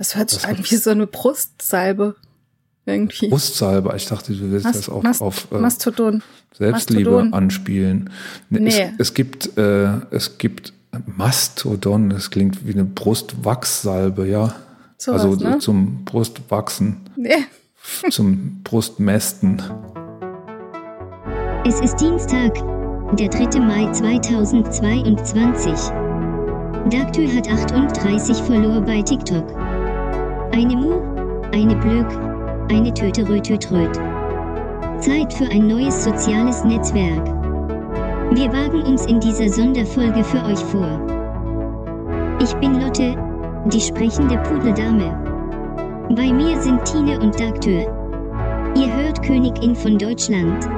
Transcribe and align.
Das 0.00 0.16
hört 0.16 0.30
sich 0.30 0.46
an 0.46 0.56
wie 0.58 0.76
so 0.76 0.88
eine 0.88 1.06
Brustsalbe. 1.06 2.16
Irgendwie. 2.86 3.28
Brustsalbe. 3.28 3.92
Ich 3.96 4.06
dachte, 4.06 4.32
du 4.32 4.50
willst 4.50 4.64
Mas- 4.64 4.76
das 4.78 4.88
auf, 4.88 5.02
Mas- 5.02 5.20
auf 5.20 5.48
äh, 5.52 5.58
Mastodon. 5.58 6.22
Selbstliebe 6.56 7.10
Mastodon. 7.10 7.34
anspielen. 7.34 8.10
Nee, 8.48 8.60
Nee. 8.60 8.92
Es, 8.96 9.08
es 9.10 9.14
gibt, 9.14 9.58
äh, 9.58 9.90
es 10.10 10.38
gibt 10.38 10.72
Mastodon, 11.04 12.08
das 12.08 12.30
klingt 12.30 12.66
wie 12.66 12.72
eine 12.72 12.84
Brustwachssalbe, 12.84 14.26
ja. 14.26 14.54
Sowas, 14.96 15.20
also 15.22 15.44
ne? 15.44 15.58
zum 15.58 16.06
Brustwachsen, 16.06 17.02
Nee. 17.16 17.44
zum 18.10 18.62
Brustmästen. 18.64 19.62
Es 21.66 21.78
ist 21.82 21.96
Dienstag, 22.00 22.54
der 23.18 23.28
3. 23.28 23.60
Mai 23.60 23.92
2022. 23.92 25.72
Daktü 26.90 27.28
hat 27.28 27.46
38 27.50 28.38
Follower 28.38 28.80
bei 28.80 29.02
TikTok. 29.02 29.44
Eine 30.52 30.76
Mu, 30.76 31.00
eine 31.52 31.76
Blöck, 31.76 32.08
eine 32.70 32.92
Töte 32.92 33.28
Rötötröt. 33.28 33.94
Zeit 34.98 35.32
für 35.32 35.46
ein 35.46 35.68
neues 35.68 36.04
soziales 36.04 36.64
Netzwerk. 36.64 37.24
Wir 38.32 38.52
wagen 38.52 38.82
uns 38.82 39.06
in 39.06 39.20
dieser 39.20 39.48
Sonderfolge 39.48 40.24
für 40.24 40.44
euch 40.44 40.58
vor. 40.58 41.00
Ich 42.42 42.52
bin 42.54 42.80
Lotte, 42.80 43.14
die 43.72 43.80
sprechende 43.80 44.38
Pudeldame. 44.38 45.14
Bei 46.16 46.32
mir 46.32 46.60
sind 46.60 46.84
Tine 46.84 47.20
und 47.20 47.38
Daktür. 47.38 47.86
Ihr 48.76 48.92
hört 48.92 49.22
Königin 49.22 49.76
von 49.76 49.98
Deutschland. 49.98 50.68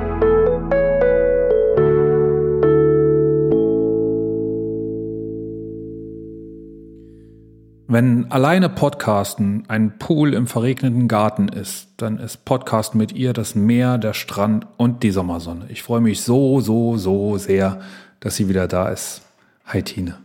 Wenn 7.93 8.33
alleine 8.33 8.71
Podcasten 8.71 9.65
ein 9.69 9.99
Pool 9.99 10.33
im 10.33 10.47
verregneten 10.47 11.09
Garten 11.09 11.49
ist, 11.49 11.89
dann 11.99 12.19
ist 12.19 12.47
Podcast 12.47 12.95
mit 12.95 13.13
ihr 13.13 13.35
das 13.35 13.55
Meer, 13.55 13.99
der 13.99 14.15
Strand 14.15 14.67
und 14.79 15.03
die 15.03 15.11
Sommersonne. 15.11 15.67
Ich 15.69 15.83
freue 15.83 16.01
mich 16.01 16.23
so, 16.23 16.63
so, 16.63 16.97
so 16.97 17.37
sehr, 17.37 17.83
dass 18.21 18.37
sie 18.37 18.49
wieder 18.49 18.67
da 18.67 18.89
ist. 18.89 19.21
Hi 19.67 19.83
Tine. 19.83 20.17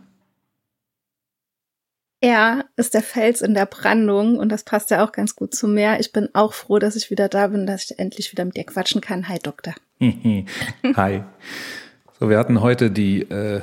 Er 2.22 2.64
ist 2.76 2.94
der 2.94 3.02
Fels 3.02 3.42
in 3.42 3.52
der 3.52 3.66
Brandung 3.66 4.38
und 4.38 4.50
das 4.50 4.64
passt 4.64 4.90
ja 4.90 5.04
auch 5.04 5.12
ganz 5.12 5.36
gut 5.36 5.54
zu 5.54 5.68
mir. 5.68 6.00
Ich 6.00 6.10
bin 6.10 6.30
auch 6.32 6.54
froh, 6.54 6.78
dass 6.78 6.96
ich 6.96 7.10
wieder 7.10 7.28
da 7.28 7.48
bin, 7.48 7.66
dass 7.66 7.90
ich 7.90 7.98
endlich 7.98 8.32
wieder 8.32 8.46
mit 8.46 8.56
dir 8.56 8.64
quatschen 8.64 9.02
kann. 9.02 9.28
Hi, 9.28 9.38
Doktor. 9.42 9.74
Hi. 10.00 11.22
So, 12.18 12.30
wir 12.30 12.38
hatten 12.38 12.62
heute 12.62 12.90
die, 12.90 13.20
äh, 13.24 13.60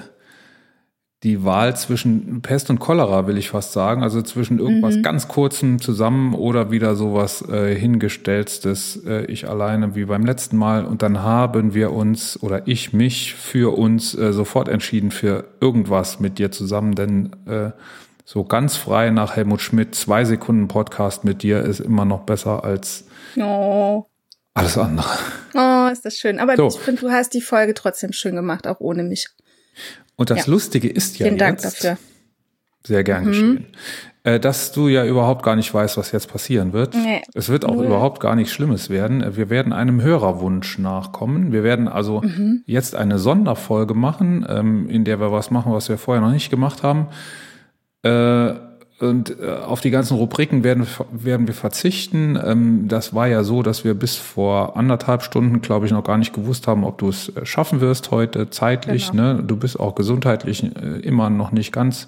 die 1.24 1.44
Wahl 1.44 1.76
zwischen 1.76 2.42
Pest 2.42 2.70
und 2.70 2.80
Cholera, 2.80 3.26
will 3.26 3.38
ich 3.38 3.50
fast 3.50 3.72
sagen. 3.74 4.04
Also 4.04 4.22
zwischen 4.22 4.60
irgendwas 4.60 5.02
ganz 5.02 5.28
kurzem 5.28 5.82
zusammen 5.82 6.36
oder 6.36 6.70
wieder 6.70 6.96
sowas 6.96 7.42
äh, 7.50 7.74
hingestelltes, 7.76 9.02
äh, 9.08 9.26
ich 9.26 9.50
alleine 9.50 9.96
wie 9.96 10.06
beim 10.06 10.26
letzten 10.26 10.58
Mal. 10.58 10.86
Und 10.86 11.02
dann 11.02 11.24
haben 11.24 11.74
wir 11.74 11.94
uns 11.94 12.42
oder 12.44 12.68
ich 12.68 12.94
mich 12.94 13.34
für 13.34 13.76
uns 13.76 14.14
äh, 14.16 14.34
sofort 14.34 14.68
entschieden 14.68 15.10
für 15.10 15.46
irgendwas 15.62 16.20
mit 16.20 16.38
dir 16.38 16.52
zusammen, 16.52 16.94
denn 16.94 17.32
äh, 17.48 17.72
so 18.24 18.44
ganz 18.44 18.76
frei 18.76 19.10
nach 19.12 19.36
Helmut 19.36 19.62
Schmidt, 19.62 19.96
zwei 19.96 20.26
Sekunden 20.26 20.68
Podcast 20.68 21.24
mit 21.24 21.44
dir 21.44 21.62
ist 21.62 21.80
immer 21.80 22.06
noch 22.06 22.22
besser 22.22 22.64
als 22.64 23.06
Oh, 23.38 24.06
alles 24.54 24.78
andere. 24.78 25.10
oh 25.54 25.90
ist 25.92 26.06
das 26.06 26.18
schön. 26.18 26.40
Aber 26.40 26.56
So. 26.56 26.68
ich 26.68 26.78
finde, 26.78 27.02
du 27.02 27.10
hast 27.12 27.34
die 27.34 27.42
Folge 27.42 27.74
trotzdem 27.74 28.14
schön 28.14 28.36
gemacht, 28.36 28.68
auch 28.68 28.80
ohne 28.80 29.04
mich. 29.04 29.28
Und 30.16 30.30
das 30.30 30.46
Ja. 30.46 30.52
Lustige 30.52 30.88
ist 30.90 31.20
ja 31.20 31.26
Vielen 31.26 31.38
Dank 31.38 31.62
jetzt, 31.62 31.84
dafür. 31.84 31.98
Sehr 32.86 33.04
gern 33.04 33.26
geschehen. 33.26 33.66
Äh, 34.24 34.40
dass 34.40 34.72
du 34.72 34.88
ja 34.88 35.06
überhaupt 35.06 35.44
gar 35.44 35.56
nicht 35.56 35.72
weißt, 35.74 35.98
was 35.98 36.12
jetzt 36.12 36.32
passieren 36.32 36.72
wird. 36.74 36.94
Nee, 36.96 37.22
es 37.34 37.50
wird 37.50 37.64
auch 37.66 37.76
null. 37.76 37.86
überhaupt 37.86 38.20
gar 38.20 38.36
nichts 38.36 38.54
Schlimmes 38.54 38.90
werden. 38.90 39.22
Äh, 39.22 39.36
Wir 39.38 39.50
werden 39.50 39.74
einem 39.74 40.02
Hörerwunsch 40.02 40.78
nachkommen. 40.80 41.52
Wir 41.52 41.64
werden 41.64 41.88
also 41.88 42.22
Mhm. 42.22 42.64
jetzt 42.66 42.96
eine 42.96 43.20
Sonderfolge 43.20 43.94
machen, 43.94 44.46
ähm, 44.50 44.88
in 44.90 45.04
der 45.04 45.20
wir 45.20 45.32
was 45.32 45.52
machen, 45.52 45.72
was 45.74 45.90
wir 45.90 45.98
vorher 45.98 46.24
noch 46.24 46.32
nicht 46.32 46.50
gemacht 46.50 46.82
haben. 46.84 47.08
Äh, 48.04 48.54
und 49.00 49.40
äh, 49.42 49.50
auf 49.50 49.82
die 49.82 49.92
ganzen 49.92 50.16
Rubriken 50.16 50.64
werden, 50.64 50.88
werden 51.12 51.48
wir 51.48 51.54
verzichten. 51.54 52.40
Ähm, 52.42 52.88
das 52.88 53.14
war 53.14 53.28
ja 53.28 53.44
so, 53.44 53.62
dass 53.62 53.84
wir 53.84 53.94
bis 53.94 54.16
vor 54.16 54.78
anderthalb 54.78 55.22
Stunden, 55.22 55.62
glaube 55.62 55.86
ich, 55.86 55.92
noch 55.92 56.04
gar 56.04 56.18
nicht 56.18 56.34
gewusst 56.34 56.68
haben, 56.68 56.86
ob 56.86 56.98
du 56.98 57.10
es 57.10 57.30
äh, 57.30 57.46
schaffen 57.46 57.82
wirst 57.82 58.12
heute 58.12 58.50
zeitlich. 58.50 59.12
Genau. 59.12 59.34
Ne? 59.34 59.44
Du 59.44 59.58
bist 59.58 59.80
auch 59.80 59.96
gesundheitlich 59.96 60.64
äh, 60.64 61.00
immer 61.02 61.30
noch 61.30 61.52
nicht 61.52 61.74
ganz 61.74 62.08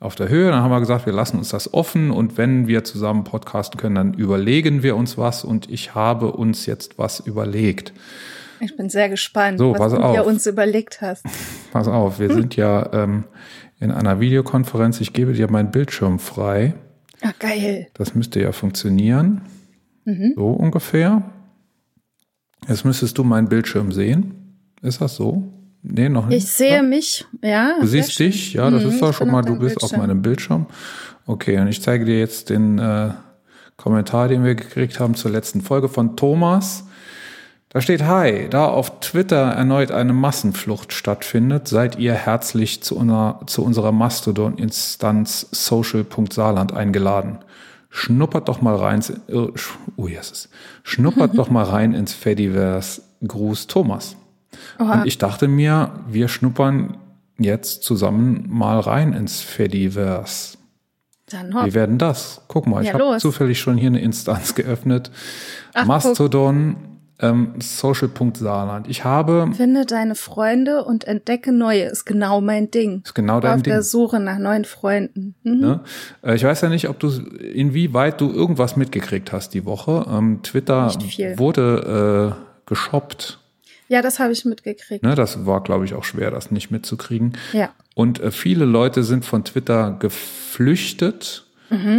auf 0.00 0.16
der 0.16 0.28
Höhe. 0.28 0.50
Dann 0.50 0.62
haben 0.62 0.72
wir 0.72 0.80
gesagt, 0.80 1.06
wir 1.06 1.12
lassen 1.12 1.38
uns 1.38 1.50
das 1.50 1.72
offen 1.72 2.10
und 2.10 2.36
wenn 2.36 2.66
wir 2.66 2.82
zusammen 2.82 3.22
podcasten 3.22 3.78
können, 3.80 3.94
dann 3.94 4.14
überlegen 4.14 4.82
wir 4.82 4.96
uns 4.96 5.16
was 5.16 5.44
und 5.44 5.70
ich 5.70 5.94
habe 5.94 6.32
uns 6.32 6.66
jetzt 6.66 6.98
was 6.98 7.20
überlegt. 7.20 7.92
Ich 8.60 8.76
bin 8.76 8.88
sehr 8.88 9.08
gespannt, 9.08 9.58
So, 9.58 9.74
was 9.78 9.92
du 9.92 9.98
auf. 9.98 10.14
dir 10.14 10.24
uns 10.24 10.46
überlegt 10.46 11.00
hast. 11.00 11.24
Pass 11.72 11.86
auf, 11.86 12.18
wir 12.18 12.32
sind 12.32 12.56
ja 12.56 12.88
ähm, 12.92 13.24
in 13.80 13.90
einer 13.90 14.20
Videokonferenz. 14.20 15.00
Ich 15.00 15.12
gebe 15.12 15.32
dir 15.32 15.50
meinen 15.50 15.70
Bildschirm 15.70 16.18
frei. 16.18 16.74
Ah, 17.22 17.32
geil. 17.38 17.88
Das 17.94 18.14
müsste 18.14 18.40
ja 18.40 18.52
funktionieren. 18.52 19.42
So 20.36 20.48
ungefähr. 20.50 21.22
Jetzt 22.68 22.84
müsstest 22.84 23.16
du 23.18 23.24
meinen 23.24 23.48
Bildschirm 23.48 23.90
sehen. 23.92 24.58
Ist 24.82 25.00
das 25.00 25.16
so? 25.16 25.50
Nee, 25.82 26.08
noch 26.08 26.26
nicht. 26.26 26.44
Ich 26.44 26.50
sehe 26.50 26.82
mich, 26.82 27.24
ja. 27.42 27.76
Du 27.80 27.86
siehst 27.86 28.12
schön. 28.12 28.26
dich, 28.30 28.52
ja, 28.54 28.70
das 28.70 28.84
Mhm, 28.84 28.90
ist 28.90 29.02
doch 29.02 29.12
schon 29.14 29.30
mal, 29.30 29.42
du 29.42 29.58
bist 29.58 29.82
auf 29.82 29.96
meinem 29.96 30.22
Bildschirm. 30.22 30.66
Okay, 31.26 31.58
und 31.58 31.68
ich 31.68 31.80
zeige 31.82 32.04
dir 32.04 32.18
jetzt 32.18 32.50
den 32.50 32.78
äh, 32.78 33.10
Kommentar, 33.76 34.28
den 34.28 34.44
wir 34.44 34.54
gekriegt 34.54 35.00
haben 35.00 35.14
zur 35.14 35.30
letzten 35.30 35.60
Folge 35.62 35.88
von 35.88 36.16
Thomas. 36.16 36.86
Da 37.74 37.80
steht, 37.80 38.04
hi, 38.04 38.46
da 38.48 38.66
auf 38.66 39.00
Twitter 39.00 39.36
erneut 39.50 39.90
eine 39.90 40.12
Massenflucht 40.12 40.92
stattfindet, 40.92 41.66
seid 41.66 41.98
ihr 41.98 42.14
herzlich 42.14 42.82
zu, 42.84 42.96
unserer 42.96 43.40
zu 43.46 43.64
unserer 43.64 43.90
Mastodon-Instanz 43.90 45.48
social.saarland 45.50 46.72
eingeladen. 46.72 47.38
Schnuppert 47.90 48.48
doch 48.48 48.62
mal 48.62 48.76
rein, 48.76 48.96
ins- 48.96 49.12
sch- 49.28 49.74
oh 49.96 50.06
yes, 50.06 50.48
schnuppert 50.84 51.32
doch 51.36 51.50
mal 51.50 51.64
rein 51.64 51.94
ins 51.94 52.12
Fediverse. 52.12 53.02
Gruß 53.26 53.66
Thomas. 53.66 54.16
Oha. 54.78 55.00
Und 55.00 55.06
ich 55.06 55.18
dachte 55.18 55.48
mir, 55.48 55.90
wir 56.08 56.28
schnuppern 56.28 56.96
jetzt 57.38 57.82
zusammen 57.82 58.44
mal 58.48 58.78
rein 58.78 59.12
ins 59.14 59.40
Fediverse. 59.40 60.58
Dann 61.30 61.52
hopp. 61.54 61.66
Wie 61.66 61.74
werden 61.74 61.98
das? 61.98 62.42
Guck 62.46 62.68
mal, 62.68 62.82
ich 62.82 62.88
Ja, 62.88 62.94
habe 62.94 63.02
los. 63.04 63.22
zufällig 63.22 63.58
schon 63.58 63.76
hier 63.78 63.88
eine 63.88 64.00
Instanz 64.00 64.54
geöffnet. 64.54 65.10
Ach, 65.72 65.86
Mastodon, 65.86 66.76
ähm, 67.24 67.54
social.saarland. 67.60 68.88
Ich 68.88 69.04
habe, 69.04 69.50
Finde 69.54 69.86
deine 69.86 70.14
Freunde 70.14 70.84
und 70.84 71.04
entdecke 71.04 71.52
neue. 71.52 71.84
Ist 71.84 72.04
genau 72.04 72.40
mein 72.40 72.70
Ding. 72.70 73.02
ist 73.04 73.14
genau 73.14 73.36
Auf 73.36 73.42
dein 73.42 73.62
Ding. 73.62 73.72
der 73.72 73.82
Suche 73.82 74.20
nach 74.20 74.38
neuen 74.38 74.64
Freunden. 74.64 75.34
Mhm. 75.42 75.60
Ne? 75.60 75.80
Äh, 76.22 76.34
Ich 76.36 76.44
weiß 76.44 76.60
ja 76.60 76.68
nicht, 76.68 76.88
ob 76.88 76.98
du, 76.98 77.08
inwieweit 77.08 78.20
du 78.20 78.30
irgendwas 78.30 78.76
mitgekriegt 78.76 79.32
hast 79.32 79.54
die 79.54 79.64
Woche. 79.64 80.06
Ähm, 80.10 80.40
Twitter 80.42 80.92
wurde 81.36 82.34
äh, 82.36 82.66
geshoppt. 82.66 83.38
Ja, 83.88 84.00
das 84.02 84.18
habe 84.18 84.32
ich 84.32 84.44
mitgekriegt. 84.44 85.02
Ne? 85.04 85.14
Das 85.14 85.44
war, 85.46 85.62
glaube 85.62 85.84
ich, 85.84 85.94
auch 85.94 86.04
schwer, 86.04 86.30
das 86.30 86.50
nicht 86.50 86.70
mitzukriegen. 86.70 87.36
Ja. 87.52 87.70
Und 87.94 88.20
äh, 88.20 88.30
viele 88.30 88.64
Leute 88.64 89.02
sind 89.04 89.24
von 89.24 89.44
Twitter 89.44 89.96
geflüchtet 89.98 91.40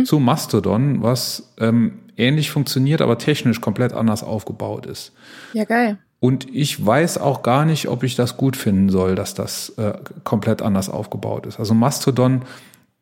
zu 0.05 0.19
Mastodon, 0.19 1.03
was 1.03 1.51
ähm, 1.59 1.99
ähnlich 2.17 2.51
funktioniert, 2.51 3.01
aber 3.01 3.17
technisch 3.17 3.61
komplett 3.61 3.93
anders 3.93 4.23
aufgebaut 4.23 4.85
ist. 4.85 5.11
Ja, 5.53 5.65
geil. 5.65 5.97
Und 6.19 6.47
ich 6.53 6.83
weiß 6.83 7.17
auch 7.17 7.43
gar 7.43 7.65
nicht, 7.65 7.87
ob 7.87 8.03
ich 8.03 8.15
das 8.15 8.37
gut 8.37 8.57
finden 8.57 8.89
soll, 8.89 9.15
dass 9.15 9.33
das 9.33 9.69
äh, 9.77 9.93
komplett 10.23 10.61
anders 10.61 10.89
aufgebaut 10.89 11.45
ist. 11.45 11.59
Also 11.59 11.73
Mastodon 11.73 12.41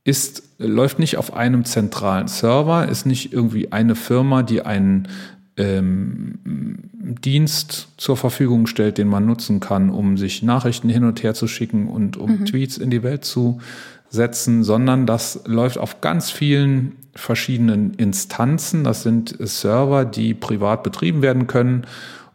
ist, 0.03 0.43
läuft 0.57 0.99
nicht 0.99 1.17
auf 1.17 1.33
einem 1.33 1.63
zentralen 1.63 2.27
Server, 2.27 2.87
ist 2.87 3.05
nicht 3.05 3.31
irgendwie 3.31 3.71
eine 3.71 3.95
Firma, 3.95 4.43
die 4.43 4.63
einen 4.63 5.07
ähm, 5.55 6.39
Dienst 6.43 7.89
zur 7.97 8.17
Verfügung 8.17 8.67
stellt, 8.67 8.97
den 8.97 9.07
man 9.07 9.25
nutzen 9.25 9.59
kann, 9.59 9.89
um 9.89 10.17
sich 10.17 10.43
Nachrichten 10.43 10.89
hin 10.89 11.03
und 11.03 11.23
her 11.23 11.33
zu 11.33 11.47
schicken 11.47 11.87
und 11.87 12.17
um 12.17 12.45
Tweets 12.45 12.77
in 12.77 12.89
die 12.89 13.03
Welt 13.03 13.23
zu 13.23 13.61
setzen, 14.09 14.63
sondern 14.63 15.05
das 15.05 15.41
läuft 15.45 15.77
auf 15.77 16.01
ganz 16.01 16.29
vielen 16.29 16.97
verschiedenen 17.15 17.93
Instanzen. 17.95 18.83
Das 18.83 19.03
sind 19.03 19.35
Server, 19.39 20.05
die 20.05 20.33
privat 20.33 20.83
betrieben 20.83 21.21
werden 21.21 21.47
können 21.47 21.85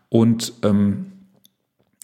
und 0.09 0.53
ähm, 0.63 1.13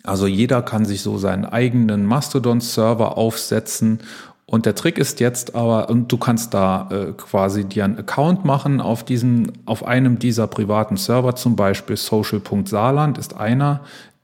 also 0.04 0.26
jeder 0.26 0.60
kann 0.62 0.84
sich 0.84 1.00
so 1.00 1.16
seinen 1.16 1.46
eigenen 1.46 2.04
Mastodon-Server 2.04 3.16
aufsetzen. 3.16 4.00
Und 4.46 4.66
der 4.66 4.74
Trick 4.74 4.98
ist 4.98 5.18
jetzt 5.20 5.54
aber, 5.54 5.88
und 5.88 6.12
du 6.12 6.18
kannst 6.18 6.52
da 6.52 6.88
äh, 6.90 7.12
quasi 7.12 7.64
dir 7.64 7.86
einen 7.86 7.98
Account 7.98 8.44
machen 8.44 8.82
auf 8.82 9.02
diesen, 9.02 9.52
auf 9.64 9.86
einem 9.86 10.18
dieser 10.18 10.46
privaten 10.46 10.98
Server, 10.98 11.34
zum 11.34 11.56
Beispiel 11.56 11.96
social.saarland 11.96 13.16
ist 13.16 13.34
einer 13.34 13.80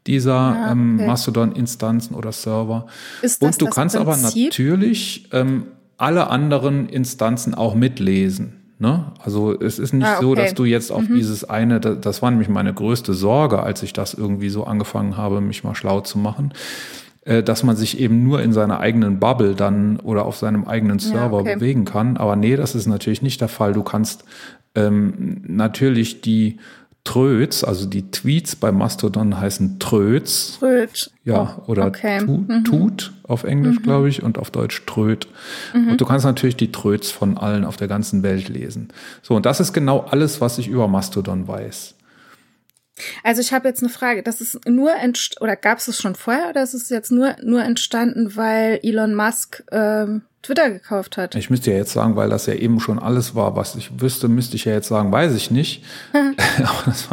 dieser 0.07 0.35
Ah, 0.35 0.73
ähm, 0.73 0.97
okay. 0.97 1.07
Mastodon-Instanzen 1.07 2.15
oder 2.15 2.33
Server. 2.33 2.87
Ist 3.23 3.43
das 3.43 3.55
und 3.55 3.63
du 3.63 3.67
das 3.67 3.75
kannst 3.75 3.97
aber 3.97 4.13
Prinzip? 4.13 4.51
natürlich 4.51 5.29
ähm, 5.33 5.67
alle 6.01 6.29
anderen 6.29 6.89
Instanzen 6.89 7.55
auch 7.55 7.75
mitlesen. 7.75 8.55
Ne? 8.79 9.13
Also 9.23 9.59
es 9.59 9.79
ist 9.79 9.93
nicht 9.93 10.07
Ah, 10.07 10.21
so, 10.21 10.31
okay. 10.31 10.43
dass 10.43 10.55
du 10.55 10.65
jetzt 10.65 10.91
auf 10.91 11.05
dieses 11.07 11.45
eine, 11.45 11.81
das, 11.81 12.01
das 12.01 12.23
war 12.23 12.31
nämlich 12.31 12.49
meine 12.49 12.73
größte 12.73 13.13
Sorge, 13.13 13.63
als 13.63 13.83
ich 13.83 13.93
das 13.93 14.15
irgendwie 14.15 14.49
so 14.49 14.65
angefangen 14.65 15.19
habe, 15.19 15.43
mich 15.43 15.63
mal 15.65 15.75
schlau 15.75 16.01
zu 16.01 16.19
machen, 16.19 16.55
äh, 17.27 17.43
dass 17.43 17.63
man 17.63 17.77
sich 17.77 18.01
eben 18.01 18.23
nur 18.25 18.41
in 18.41 18.55
seiner 18.55 18.81
eigenen 18.81 19.21
Bubble 19.21 19.55
dann 19.55 20.01
oder 20.01 20.25
auf 20.25 20.37
seinem 20.37 20.65
eigenen 20.65 20.99
Ja, 20.99 21.09
Server 21.09 21.41
okay. 21.41 21.57
bewegen 21.57 21.85
kann. 21.85 22.17
Aber 22.17 22.37
nee, 22.37 22.57
das 22.57 22.75
ist 22.75 22.87
natürlich 22.87 23.21
nicht 23.21 23.43
der 23.43 23.49
Fall. 23.49 23.75
Du 23.75 23.83
kannst 23.83 24.25
ähm, 24.75 25.43
natürlich 25.47 26.23
die 26.23 26.57
Tröts, 27.05 27.65
also 27.65 27.87
die 27.87 28.11
Tweets 28.11 28.57
bei 28.57 28.73
Mastodon 28.73 29.41
heißen 29.41 29.79
Tröts. 29.79 30.59
Tröd. 30.59 31.11
Ja, 31.25 31.57
Oh, 31.67 31.71
oder 31.71 31.87
okay. 31.87 32.19
tu, 32.19 32.45
tut 32.65 33.13
auf 33.23 33.45
Englisch, 33.45 33.83
glaube 33.83 34.09
ich, 34.09 34.23
und 34.23 34.39
auf 34.39 34.51
Deutsch 34.51 34.85
tröt. 34.87 35.27
Und 35.73 36.01
du 36.01 36.05
kannst 36.05 36.27
natürlich 36.27 36.57
die 36.57 36.73
Tröts 36.73 37.11
von 37.11 37.39
allen 37.39 37.65
auf 37.65 37.77
der 37.77 37.89
ganzen 37.89 38.23
Welt 38.23 38.49
lesen. 38.49 38.89
So, 39.23 39.35
und 39.35 39.47
das 39.47 39.61
ist 39.61 39.73
genau 39.73 40.01
alles, 40.01 40.41
was 40.41 40.59
ich 40.59 40.69
über 40.69 40.89
Mastodon 40.89 41.49
weiß. 41.49 41.95
Also 43.25 43.41
ich 43.41 43.53
habe 43.53 43.67
jetzt 43.69 43.83
eine 43.83 43.89
Frage. 43.91 44.23
Das 44.23 44.41
ist 44.43 44.69
nur 44.69 44.95
entst 44.95 45.41
oder 45.41 45.57
gab 45.57 45.79
es 45.79 45.89
es 45.89 46.01
schon 46.01 46.15
vorher 46.15 46.51
oder 46.51 46.63
ist 46.63 46.75
es 46.75 46.91
jetzt 46.91 47.11
nur 47.11 47.35
nur 47.43 47.63
entstanden, 47.63 48.37
weil 48.37 48.79
Elon 48.83 49.15
Musk 49.15 49.65
ähm, 49.73 50.23
Twitter 50.43 50.71
gekauft 50.71 51.19
hat? 51.19 51.35
Ich 51.35 51.51
müsste 51.51 51.71
ja 51.71 51.77
jetzt 51.77 51.93
sagen, 51.93 52.17
weil 52.17 52.31
das 52.31 52.47
ja 52.47 52.55
eben 52.55 52.81
schon 52.81 52.99
alles 52.99 53.35
war, 53.35 53.57
was 53.57 53.75
ich 53.75 54.01
wüsste, 54.01 54.29
müsste 54.29 54.57
ich 54.57 54.65
ja 54.65 54.73
jetzt 54.73 54.89
sagen, 54.89 55.13
weiß 55.13 55.35
ich 55.35 55.51
nicht. 55.51 55.85
Aber 56.13 56.83
das 56.87 57.09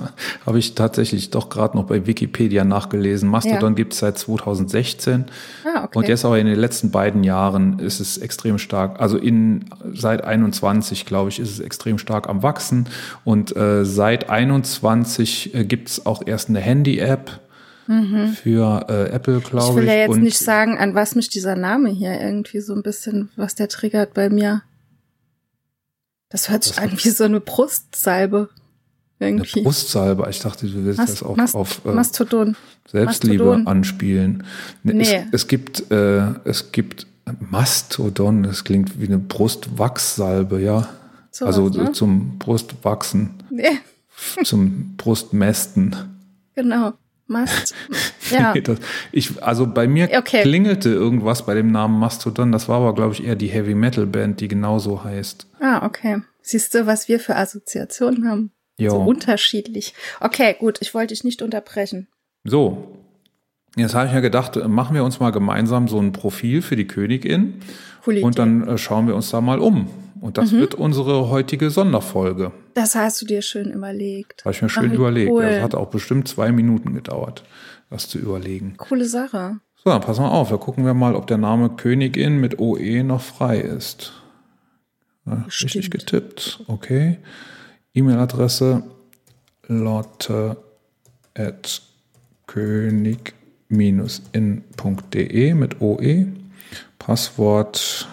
habe 0.45 0.59
ich 0.59 0.75
tatsächlich 0.75 1.29
doch 1.29 1.50
gerade 1.50 1.75
noch 1.75 1.85
bei 1.85 2.07
Wikipedia 2.07 2.63
nachgelesen. 2.63 3.29
Mastodon 3.29 3.74
Ja. 3.74 3.75
gibt 3.75 3.94
es 3.94 4.00
seit 4.00 4.18
2016. 4.18 5.25
Ah, 5.65 5.83
okay. 5.83 5.97
Und 5.97 6.07
jetzt 6.07 6.24
aber 6.24 6.39
in 6.39 6.47
den 6.47 6.57
letzten 6.57 6.91
beiden 6.91 7.24
Jahren 7.24 7.79
ist 7.79 8.00
es 8.00 8.18
extrem 8.18 8.57
stark, 8.57 9.00
also 9.01 9.18
in 9.18 9.65
seit 9.94 10.24
21, 10.24 11.06
glaube 11.06 11.29
ich, 11.29 11.39
ist 11.39 11.51
es 11.51 11.59
extrem 11.59 11.97
stark 11.97 12.29
am 12.29 12.44
wachsen. 12.44 12.88
Und 13.25 13.56
äh, 13.56 13.83
seit 13.85 14.29
21 14.29 15.53
äh, 15.53 15.65
gibt 15.65 15.89
es 15.89 16.06
auch 16.06 16.21
erst 16.25 16.50
eine 16.50 16.59
Handy-App 16.59 17.39
für 18.36 18.86
äh, 18.89 19.10
Apple, 19.12 19.39
glaube 19.42 19.48
Mhm. 19.48 19.60
ich 19.60 19.69
ich. 19.69 19.75
will 19.75 19.88
ja 19.88 19.94
jetzt 19.94 20.10
und 20.10 20.22
nicht 20.24 20.38
sagen, 20.39 20.78
an 20.78 20.94
was 20.95 21.16
mich 21.16 21.30
dieser 21.30 21.56
Name 21.56 21.89
hier 21.89 22.19
irgendwie 22.19 22.60
so 22.60 22.74
ein 22.75 22.84
bisschen, 22.84 23.30
was 23.36 23.56
der 23.56 23.69
triggert 23.69 24.13
bei 24.13 24.30
mir. 24.30 24.62
Das 26.30 26.50
hört 26.50 26.63
sich 26.66 26.75
Das- 26.75 26.84
an 26.84 26.92
wie 27.01 27.10
so 27.10 27.24
eine 27.24 27.39
Brustsalbe. 27.39 28.50
eine 29.19 29.30
Irgendwie. 29.38 29.63
Brustsalbe. 29.63 30.28
Ich 30.30 30.39
dachte, 30.42 30.68
du 30.68 30.84
willst 30.86 31.00
Mas- 31.00 31.10
das 31.12 31.24
auf, 31.24 31.38
Mas- 31.38 31.56
auf 31.56 31.81
äh, 31.86 31.92
Mastodon. 31.92 32.56
Selbstliebe 32.92 33.44
Mastodon. 33.45 33.68
anspielen. 33.68 34.44
Ne, 34.84 34.94
Nee. 34.94 35.16
Es, 35.31 35.42
es 35.44 35.48
gibt, 35.48 35.89
äh, 35.92 36.34
es 36.44 36.72
gibt 36.72 37.07
Mastodon, 37.39 38.44
das 38.44 38.63
klingt 38.63 39.00
wie 39.01 39.07
eine 39.07 39.18
Brustwachssalbe, 39.18 40.62
ja. 40.62 40.88
Sowas, 41.31 41.57
also 41.57 41.69
ne? 41.81 41.92
zum 41.94 42.38
Brustwachsen, 42.38 43.31
Nee, 43.50 43.80
zum 44.44 44.95
Brustmästen. 44.98 45.95
genau. 46.56 46.94
Mast. 47.27 47.74
Ja. 48.29 48.53
Das, 48.53 48.79
ich, 49.13 49.41
also 49.41 49.65
bei 49.65 49.88
mir 49.88 50.09
Okay. 50.18 50.41
klingelte 50.41 50.89
irgendwas 50.89 51.45
bei 51.45 51.53
dem 51.53 51.71
Namen 51.71 51.97
Mastodon. 51.97 52.51
Das 52.51 52.68
war 52.68 52.81
aber, 52.81 52.94
glaube 52.94 53.13
ich, 53.13 53.24
eher 53.24 53.35
die 53.38 53.47
Heavy 53.47 53.74
Metal 53.74 54.06
Band, 54.06 54.41
die 54.41 54.50
genauso 54.50 55.06
heißt. 55.06 55.47
Ah, 55.62 55.85
okay. 55.85 56.21
Siehst 56.41 56.74
du, 56.74 56.85
was 56.88 57.07
wir 57.07 57.21
für 57.21 57.38
Assoziationen 57.38 58.29
haben? 58.29 58.51
Jo. 58.77 58.89
So 58.91 58.97
unterschiedlich. 58.97 59.94
Okay, 60.19 60.57
gut. 60.59 60.79
Ich 60.81 60.94
wollte 60.94 61.13
dich 61.13 61.24
nicht 61.24 61.41
unterbrechen. 61.41 62.07
So, 62.44 62.97
jetzt 63.77 63.95
habe 63.95 64.07
ich 64.07 64.13
mir 64.13 64.21
gedacht, 64.21 64.57
äh, 64.57 64.68
machen 64.68 64.94
wir 64.94 65.06
uns 65.06 65.21
mal 65.21 65.31
gemeinsam 65.31 65.88
so 65.88 65.97
ein 66.00 66.12
Profil 66.12 66.62
für 66.62 66.75
die 66.75 66.85
Königin 66.88 67.62
Coole 68.03 68.21
und 68.21 68.38
dann 68.39 68.68
äh, 68.68 68.77
schauen 68.77 69.07
wir 69.07 69.15
uns 69.15 69.29
da 69.29 69.39
mal 69.41 69.59
um. 69.59 69.89
Und 70.21 70.37
das 70.37 70.51
wird 70.51 70.75
unsere 70.75 71.29
heutige 71.29 71.69
Sonderfolge. 71.69 72.51
Das 72.73 72.95
hast 72.95 73.21
du 73.21 73.25
dir 73.25 73.41
schön 73.41 73.71
überlegt. 73.71 74.45
Habe 74.45 74.53
ich 74.53 74.61
mir 74.61 74.67
Ach, 74.67 74.73
schön 74.73 74.91
wie 74.91 74.95
überlegt. 74.95 75.31
Cool. 75.31 75.43
Das 75.43 75.61
hat 75.61 75.75
auch 75.75 75.89
bestimmt 75.89 76.27
zwei 76.27 76.51
Minuten 76.51 76.93
gedauert, 76.93 77.43
das 77.89 78.07
zu 78.09 78.17
überlegen. 78.17 78.75
Coole 78.77 79.05
Sache. 79.05 79.59
So, 79.83 79.89
dann 79.91 80.01
pass 80.01 80.19
mal 80.19 80.29
auf. 80.29 80.49
Da 80.49 80.57
gucken 80.57 80.85
wir 80.85 80.93
mal, 80.93 81.15
ob 81.15 81.27
der 81.27 81.37
Name 81.37 81.69
Königin 81.69 82.39
mit 82.39 82.59
OE 82.59 83.03
noch 83.03 83.21
frei 83.21 83.59
ist. 83.59 84.13
Ja, 85.25 85.45
richtig 85.47 85.91
getippt. 85.91 86.63
Okay. 86.67 87.17
E-Mail-Adresse 87.93 88.83
lotte 89.67 90.57
at 91.35 91.81
könig-in.de 92.47 93.33
mit 95.53 95.81
OE. 95.81 96.27
Passwort 96.99 98.07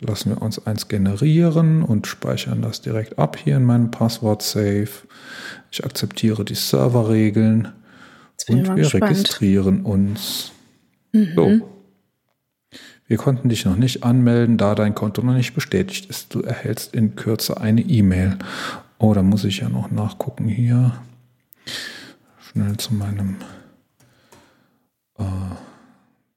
lassen 0.00 0.30
wir 0.30 0.42
uns 0.42 0.66
eins 0.66 0.88
generieren 0.88 1.82
und 1.82 2.06
speichern 2.06 2.62
das 2.62 2.80
direkt 2.80 3.18
ab 3.18 3.36
hier 3.36 3.56
in 3.56 3.64
meinem 3.64 3.90
Passwort-Save. 3.90 4.88
Ich 5.70 5.84
akzeptiere 5.84 6.44
die 6.44 6.54
Serverregeln 6.54 7.72
und 8.48 8.66
wir 8.68 8.74
gespannt. 8.74 9.04
registrieren 9.04 9.82
uns. 9.82 10.52
Mhm. 11.12 11.32
So. 11.34 11.68
Wir 13.08 13.16
konnten 13.18 13.48
dich 13.48 13.64
noch 13.64 13.76
nicht 13.76 14.02
anmelden, 14.02 14.58
da 14.58 14.74
dein 14.74 14.94
Konto 14.94 15.22
noch 15.22 15.34
nicht 15.34 15.54
bestätigt 15.54 16.10
ist. 16.10 16.34
Du 16.34 16.40
erhältst 16.40 16.94
in 16.94 17.14
Kürze 17.14 17.60
eine 17.60 17.82
E-Mail. 17.82 18.36
Oh, 18.98 19.14
da 19.14 19.22
muss 19.22 19.44
ich 19.44 19.58
ja 19.58 19.68
noch 19.68 19.90
nachgucken 19.90 20.48
hier. 20.48 20.98
Schnell 22.40 22.76
zu 22.78 22.94
meinem 22.94 23.36
äh, 25.18 25.24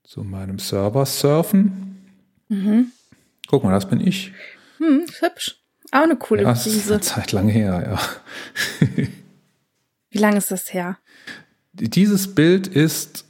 zu 0.03 0.23
meinem 0.23 0.59
Server 0.59 1.05
surfen. 1.05 1.97
Guck 3.49 3.63
mal, 3.63 3.71
das 3.71 3.89
bin 3.89 3.99
ich. 3.99 4.31
Hm, 4.77 5.05
hübsch. 5.19 5.55
Auch 5.91 6.03
eine 6.03 6.15
coole 6.15 6.43
Ja, 6.43 6.49
das 6.49 6.67
ist 6.67 6.91
eine 6.91 7.01
Zeit 7.01 7.31
lang 7.31 7.49
her, 7.49 7.83
ja. 7.89 7.99
Wie 10.11 10.17
lange 10.19 10.37
ist 10.37 10.51
das 10.51 10.71
her? 10.71 10.99
Dieses 11.73 12.35
Bild 12.35 12.67
ist 12.67 13.25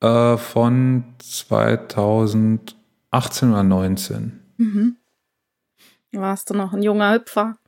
äh, 0.00 0.38
von 0.38 1.04
2018 1.18 3.50
oder 3.50 3.62
19. 3.62 4.40
Warst 6.12 6.48
du 6.48 6.54
noch 6.54 6.72
ein 6.72 6.82
junger 6.82 7.12
Hüpfer? 7.14 7.58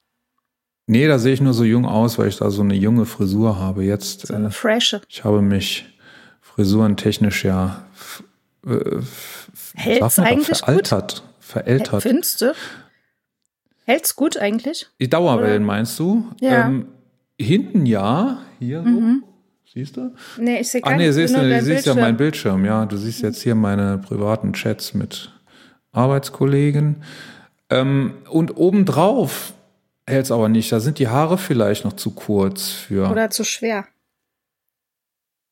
Nee, 0.87 1.07
da 1.07 1.19
sehe 1.19 1.35
ich 1.35 1.43
nur 1.43 1.55
so 1.55 1.65
jung 1.65 1.87
aus, 1.87 2.19
weil 2.19 2.29
ich 2.29 2.37
da 2.37 2.51
so 2.51 2.63
eine 2.63 2.75
junge 2.75 3.05
Frisur 3.05 3.59
habe. 3.59 3.85
Jetzt, 3.85 4.27
So 4.27 4.35
eine 4.35 4.49
äh, 4.49 4.51
frische. 4.51 5.03
ich 5.09 5.25
habe 5.25 5.43
mich 5.43 5.85
frisurentechnisch 6.41 7.45
ja 7.45 7.85
äh, 8.67 9.01
Hält's 9.75 10.19
eigentlich 10.19 10.63
gut? 10.63 11.23
Verältert. 11.55 12.03
Findest 12.03 12.41
du? 12.41 12.53
Hält's 13.85 14.17
gut 14.17 14.37
eigentlich? 14.37 14.89
Die 14.99 15.09
Dauerwellen 15.09 15.63
Oder? 15.63 15.73
meinst 15.73 15.97
du? 16.01 16.29
Ja. 16.41 16.67
Ähm, 16.67 16.89
hinten 17.39 17.87
ja, 17.87 18.43
hier 18.59 18.83
so. 18.83 19.29
Siehst 19.73 19.97
du? 19.97 20.13
Nee, 20.37 20.63
ich 20.63 20.69
sehe 20.69 20.81
gar 20.81 20.95
Ah 20.95 20.97
nee, 20.97 21.07
nicht. 21.07 21.15
siehst 21.15 21.37
du, 21.37 21.41
du 21.41 21.63
siehst 21.63 21.87
ja 21.87 21.95
meinen 21.95 22.17
Bildschirm, 22.17 22.65
ja. 22.65 22.87
Du 22.87 22.97
siehst 22.97 23.23
jetzt 23.23 23.41
hier 23.41 23.55
meine 23.55 23.99
privaten 23.99 24.53
Chats 24.53 24.95
mit 24.95 25.31
Arbeitskollegen. 25.93 27.05
Ähm, 27.71 28.15
und 28.31 28.57
obendrauf 28.57 29.55
hält 30.09 30.25
es 30.25 30.33
aber 30.33 30.49
nicht. 30.49 30.73
Da 30.73 30.81
sind 30.81 30.99
die 30.99 31.07
Haare 31.07 31.39
vielleicht 31.39 31.85
noch 31.85 31.93
zu 31.93 32.11
kurz 32.11 32.71
für. 32.71 33.09
Oder 33.09 33.31
zu 33.31 33.45
schwer. 33.45 33.87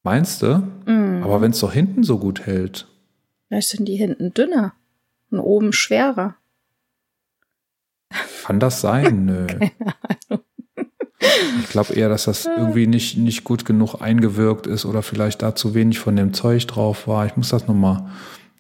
meinst 0.03 0.43
du? 0.43 0.65
Mm. 0.85 1.23
Aber 1.23 1.41
wenn 1.41 1.53
es 1.53 1.61
doch 1.61 1.73
hinten 1.73 2.03
so 2.03 2.19
gut 2.19 2.45
hält. 2.45 2.89
Vielleicht 3.47 3.69
sind 3.69 3.87
die 3.87 3.97
hinten 3.97 4.35
dünner 4.35 4.75
und 5.33 5.41
oben 5.41 5.73
schwerer. 5.73 6.37
Kann 8.45 8.61
das 8.61 8.81
sein? 8.81 9.25
Nö. 9.25 9.47
Ich 11.61 11.69
glaube 11.69 11.95
eher, 11.95 12.09
dass 12.09 12.25
das 12.25 12.47
irgendwie 12.47 12.87
nicht, 12.87 13.17
nicht 13.17 13.45
gut 13.45 13.65
genug 13.65 14.01
eingewirkt 14.01 14.67
ist 14.67 14.85
oder 14.85 15.03
vielleicht 15.03 15.43
da 15.43 15.55
zu 15.55 15.73
wenig 15.75 16.01
von 16.01 16.17
dem 16.17 16.33
Zeug 16.33 16.67
drauf 16.67 17.07
war. 17.07 17.27
Ich 17.27 17.37
muss 17.37 17.51
das 17.51 17.69
nochmal 17.69 18.11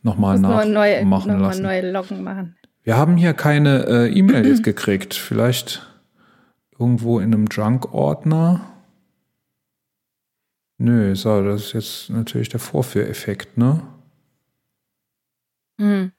noch 0.02 0.16
mal 0.16 0.38
nur 0.38 0.64
neue, 0.64 1.00
nachmachen 1.00 1.32
noch 1.32 1.38
mal 1.38 1.46
lassen. 1.48 1.62
neue 1.62 1.90
Locken 1.90 2.22
machen. 2.22 2.56
Wir 2.82 2.96
haben 2.96 3.16
hier 3.16 3.34
keine 3.34 3.86
äh, 3.86 4.12
E-Mail 4.12 4.46
jetzt 4.46 4.62
gekriegt. 4.62 5.14
Vielleicht 5.14 5.86
irgendwo 6.78 7.18
in 7.18 7.34
einem 7.34 7.46
Junk-Ordner. 7.46 8.60
Nö, 10.78 11.14
so, 11.14 11.42
das 11.44 11.66
ist 11.66 11.72
jetzt 11.74 12.10
natürlich 12.10 12.48
der 12.48 12.58
Vorführeffekt, 12.58 13.56
ne? 13.56 13.82
Hm. 15.78 16.12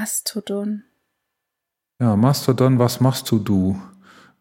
Mastodon. 0.00 0.82
Ja, 2.00 2.16
Mastodon, 2.16 2.78
was 2.78 3.00
machst 3.00 3.30
du 3.30 3.38
du 3.38 3.78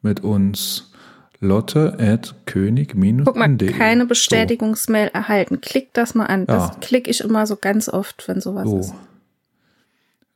mit 0.01 0.22
uns? 0.24 0.94
Lotte 1.42 1.98
at 2.00 2.34
könig 2.46 2.96
Guck 3.25 3.36
mal, 3.36 3.48
nd 3.50 3.68
keine 3.68 4.06
Bestätigungsmail 4.06 5.10
erhalten. 5.10 5.60
Klick 5.60 5.94
das 5.94 6.16
mal 6.16 6.28
an. 6.28 6.46
Das 6.46 6.70
Ja. 6.70 6.75
klicke 6.80 7.10
ich 7.10 7.20
immer 7.22 7.46
so 7.46 7.58
ganz 7.58 7.89
oft, 7.89 8.25
wenn 8.30 8.39
sowas 8.39 8.70
So. 8.70 8.80
ist. 8.80 8.88
so. 8.89 8.96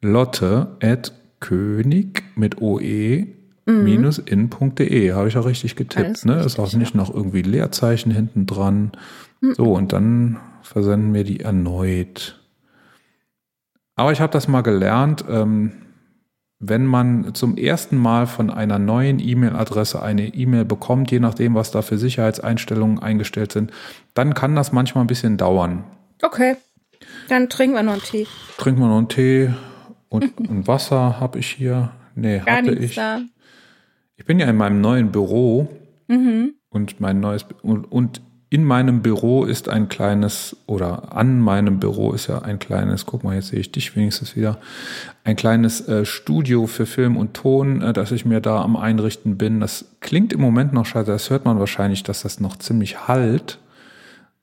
Lotte 0.02 0.76
at 0.82 1.14
könig 1.40 2.24
mit 2.36 2.62
oe 2.62 3.28
minus 3.66 4.18
in.de. 4.18 5.14
Habe 5.14 5.28
ich 5.30 5.38
auch 5.38 5.46
richtig 5.46 5.78
getippt, 5.78 6.04
Mhm. 6.04 6.06
Alles 6.10 6.26
ne? 6.26 6.36
Ist 6.40 6.46
richtig, 6.46 6.60
auch 6.60 6.74
nicht 6.74 6.94
ja. 6.96 6.98
noch 6.98 7.14
irgendwie 7.14 7.44
Leerzeichen 7.44 8.12
hinten 8.12 8.46
dran. 8.46 8.92
Mhm. 9.40 9.54
So, 9.56 9.72
und 9.74 9.94
dann 9.94 10.38
versenden 10.64 11.14
wir 11.14 11.24
die 11.24 11.40
erneut. 11.40 12.42
Aber 13.96 14.12
ich 14.12 14.22
habe 14.22 14.32
das 14.34 14.48
mal 14.48 14.62
gelernt. 14.62 15.24
Ähm, 15.30 15.72
wenn 16.60 16.86
man 16.86 17.34
zum 17.36 17.58
ersten 17.58 17.98
Mal 17.98 18.26
von 18.26 18.50
einer 18.50 18.80
neuen 18.80 19.20
E-Mail-Adresse 19.20 20.02
eine 20.02 20.34
E-Mail 20.34 20.64
bekommt, 20.66 21.12
je 21.12 21.20
nachdem, 21.20 21.56
was 21.56 21.72
da 21.72 21.82
für 21.82 21.98
Sicherheitseinstellungen 21.98 23.00
eingestellt 23.00 23.52
sind, 23.52 23.72
dann 24.14 24.34
kann 24.34 24.56
das 24.56 24.72
manchmal 24.72 25.04
ein 25.04 25.08
bisschen 25.08 25.36
dauern. 25.38 25.84
Okay. 26.22 26.56
Dann 27.28 27.50
trinken 27.50 27.76
wir 27.76 27.84
noch 27.84 27.94
einen 27.94 28.02
Tee. 28.02 28.28
Trinken 28.58 28.80
wir 28.82 28.88
noch 28.88 28.98
einen 28.98 29.10
Tee 29.10 29.54
und, 30.08 30.38
und 30.50 30.68
Wasser 30.68 31.20
habe 31.20 31.40
ich 31.40 31.48
hier. 31.48 31.92
Nee, 32.16 32.42
Gar 32.46 32.58
hatte 32.58 32.72
ich. 32.74 32.96
da. 32.96 33.20
Ich 34.16 34.26
bin 34.26 34.40
ja 34.40 34.48
in 34.48 34.56
meinem 34.56 34.80
neuen 34.82 35.12
Büro 35.12 35.68
Mhm. 36.08 36.54
und 36.70 37.00
mein 37.00 37.20
neues 37.22 37.46
und, 37.62 37.92
und 37.92 38.22
in 38.54 38.66
meinem 38.66 39.02
Büro 39.02 39.46
ist 39.46 39.68
ein 39.68 39.90
kleines 39.90 40.56
oder 40.68 41.18
an 41.18 41.40
meinem 41.40 41.80
Büro 41.80 42.14
ist 42.14 42.28
ja 42.28 42.44
ein 42.44 42.60
kleines, 42.60 43.08
guck 43.08 43.24
mal, 43.24 43.34
jetzt 43.34 43.48
sehe 43.48 43.60
ich 43.60 43.72
dich 43.72 43.96
wenigstens 43.96 44.36
wieder, 44.36 44.60
ein 45.24 45.36
kleines 45.36 45.88
äh, 45.88 46.06
Studio 46.06 46.68
für 46.68 46.86
Film 46.86 47.18
und 47.18 47.34
Ton, 47.34 47.82
äh, 47.82 47.94
dass 47.94 48.12
ich 48.12 48.26
mir 48.26 48.42
da 48.42 48.62
am 48.62 48.76
Einrichten 48.76 49.40
bin. 49.40 49.60
Das 49.60 49.86
klingt 50.02 50.34
im 50.34 50.40
Moment 50.40 50.72
noch 50.72 50.86
scheiße, 50.86 51.10
das 51.10 51.32
hört 51.32 51.46
man 51.46 51.58
wahrscheinlich, 51.58 52.04
dass 52.04 52.22
das 52.22 52.40
noch 52.40 52.56
ziemlich 52.56 53.08
halt. 53.08 53.58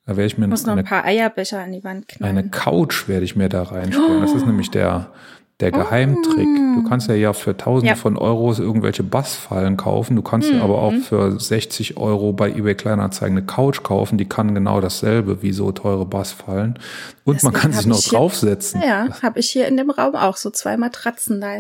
Da 0.06 0.16
werde 0.16 0.26
ich 0.26 0.38
mir 0.38 0.46
Ich 0.46 0.50
muss 0.50 0.66
noch 0.66 0.72
eine, 0.72 0.80
ein 0.80 0.86
paar 0.86 1.04
Eierbecher 1.04 1.60
an 1.60 1.70
die 1.70 1.84
Wand 1.84 2.08
knallen. 2.08 2.36
eine 2.36 2.48
Couch 2.48 3.06
werde 3.06 3.24
ich 3.24 3.36
mir 3.36 3.48
da 3.48 3.62
reinstellen. 3.62 4.22
Das 4.22 4.32
ist 4.32 4.44
nämlich 4.44 4.72
der 4.72 5.12
der 5.60 5.70
Geheimtrick. 5.72 6.48
Du 6.74 6.84
kannst 6.88 7.08
ja 7.08 7.14
ja 7.14 7.32
für 7.32 7.56
tausende 7.56 7.90
Ja. 7.90 7.96
von 7.96 8.16
Euros 8.16 8.58
irgendwelche 8.58 9.02
Bassfallen 9.02 9.76
kaufen. 9.76 10.16
Du 10.16 10.22
kannst 10.22 10.50
ja 10.50 10.62
aber 10.62 10.80
auch 10.80 10.92
für 10.94 11.38
60 11.38 11.96
Euro 11.96 12.32
bei 12.32 12.50
eBay 12.50 12.74
Kleinanzeigen 12.74 13.36
eine 13.36 13.46
Couch 13.46 13.82
kaufen. 13.82 14.18
Die 14.18 14.28
kann 14.28 14.54
genau 14.54 14.80
dasselbe 14.80 15.42
wie 15.42 15.52
so 15.52 15.72
teure 15.72 16.06
Bassfallen. 16.06 16.78
Und 17.24 17.42
man 17.42 17.52
Deswegen 17.52 17.54
kann 17.54 17.72
sich 17.72 17.86
noch 17.86 17.98
ich 17.98 18.04
hier- 18.06 18.18
draufsetzen. 18.18 18.82
Ja, 18.82 19.08
habe 19.22 19.38
ich 19.40 19.50
hier 19.50 19.66
in 19.68 19.76
dem 19.76 19.90
Raum 19.90 20.14
auch 20.14 20.36
so 20.36 20.50
zwei 20.50 20.76
Matratzen 20.76 21.40
da. 21.40 21.56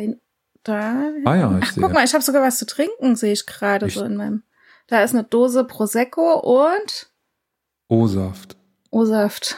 da. 0.64 1.10
Ah 1.24 1.34
ja, 1.36 1.58
ich 1.58 1.64
Ach, 1.68 1.72
sehe. 1.72 1.82
guck 1.82 1.92
mal, 1.92 2.04
ich 2.04 2.14
habe 2.14 2.22
sogar 2.24 2.42
was 2.42 2.58
zu 2.58 2.66
trinken, 2.66 3.16
sehe 3.16 3.32
ich 3.32 3.46
gerade 3.46 3.88
so 3.90 4.04
in 4.04 4.16
meinem. 4.16 4.42
Da 4.88 5.02
ist 5.02 5.14
eine 5.14 5.24
Dose 5.24 5.64
Prosecco 5.64 6.38
und 6.40 7.10
O-Saft. 7.88 8.56
O-Saft. 8.90 9.56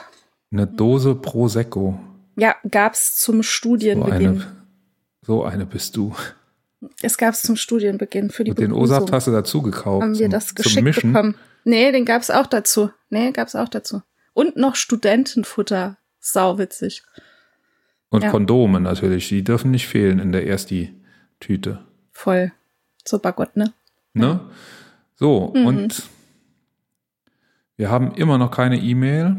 Eine 0.53 0.67
Dose 0.67 1.15
Prosecco. 1.15 1.99
Ja, 2.37 2.55
gab's 2.71 3.17
zum 3.17 3.37
So 3.37 3.43
Studienbeginn. 3.43 4.29
eine, 4.43 4.47
so 5.23 5.45
eine 5.45 5.67
bist 5.67 5.97
du. 5.97 6.15
Es 7.03 7.17
gab's 7.19 7.43
zum 7.43 7.57
Studienbeginn 7.57 8.31
für 8.31 8.43
die 8.45 8.51
Und 8.53 8.59
den. 8.61 8.73
O-Saft 8.73 9.13
hast 9.13 9.27
du 9.27 9.31
dazu 9.31 9.63
gekauft. 9.63 10.03
Haben 10.03 10.15
wir 10.19 10.27
zum- 10.27 10.31
das 10.31 10.47
zum 10.49 10.55
geschickt 10.57 11.03
bekommen. 11.03 11.35
Nee, 11.65 11.93
den 11.93 12.05
gab's 12.05 12.31
auch 12.31 12.47
dazu. 12.47 12.91
Nee, 13.11 13.31
gab's 13.33 13.55
auch 13.55 13.69
dazu. 13.69 14.03
Und 14.33 14.57
noch 14.57 14.75
Studentenfutter. 14.77 15.97
Sauwitzig. 16.21 17.03
Und 18.09 18.23
Ja. 18.25 18.31
Kondome 18.31 18.81
natürlich. 18.81 19.29
Die 19.29 19.45
dürfen 19.45 19.71
nicht 19.71 19.87
fehlen 19.89 20.19
in 20.19 20.33
der 20.33 20.47
Ersti-Tüte. 20.47 21.85
Voll. 22.13 22.53
Super 23.05 23.33
Gott, 23.33 23.57
ne? 23.57 23.73
Ne? 24.15 24.41
So, 25.17 25.53
Mhm. 25.55 25.67
und 25.67 26.03
wir 27.77 27.91
haben 27.91 28.15
immer 28.15 28.39
noch 28.39 28.51
keine 28.51 28.79
E-Mail. 28.79 29.37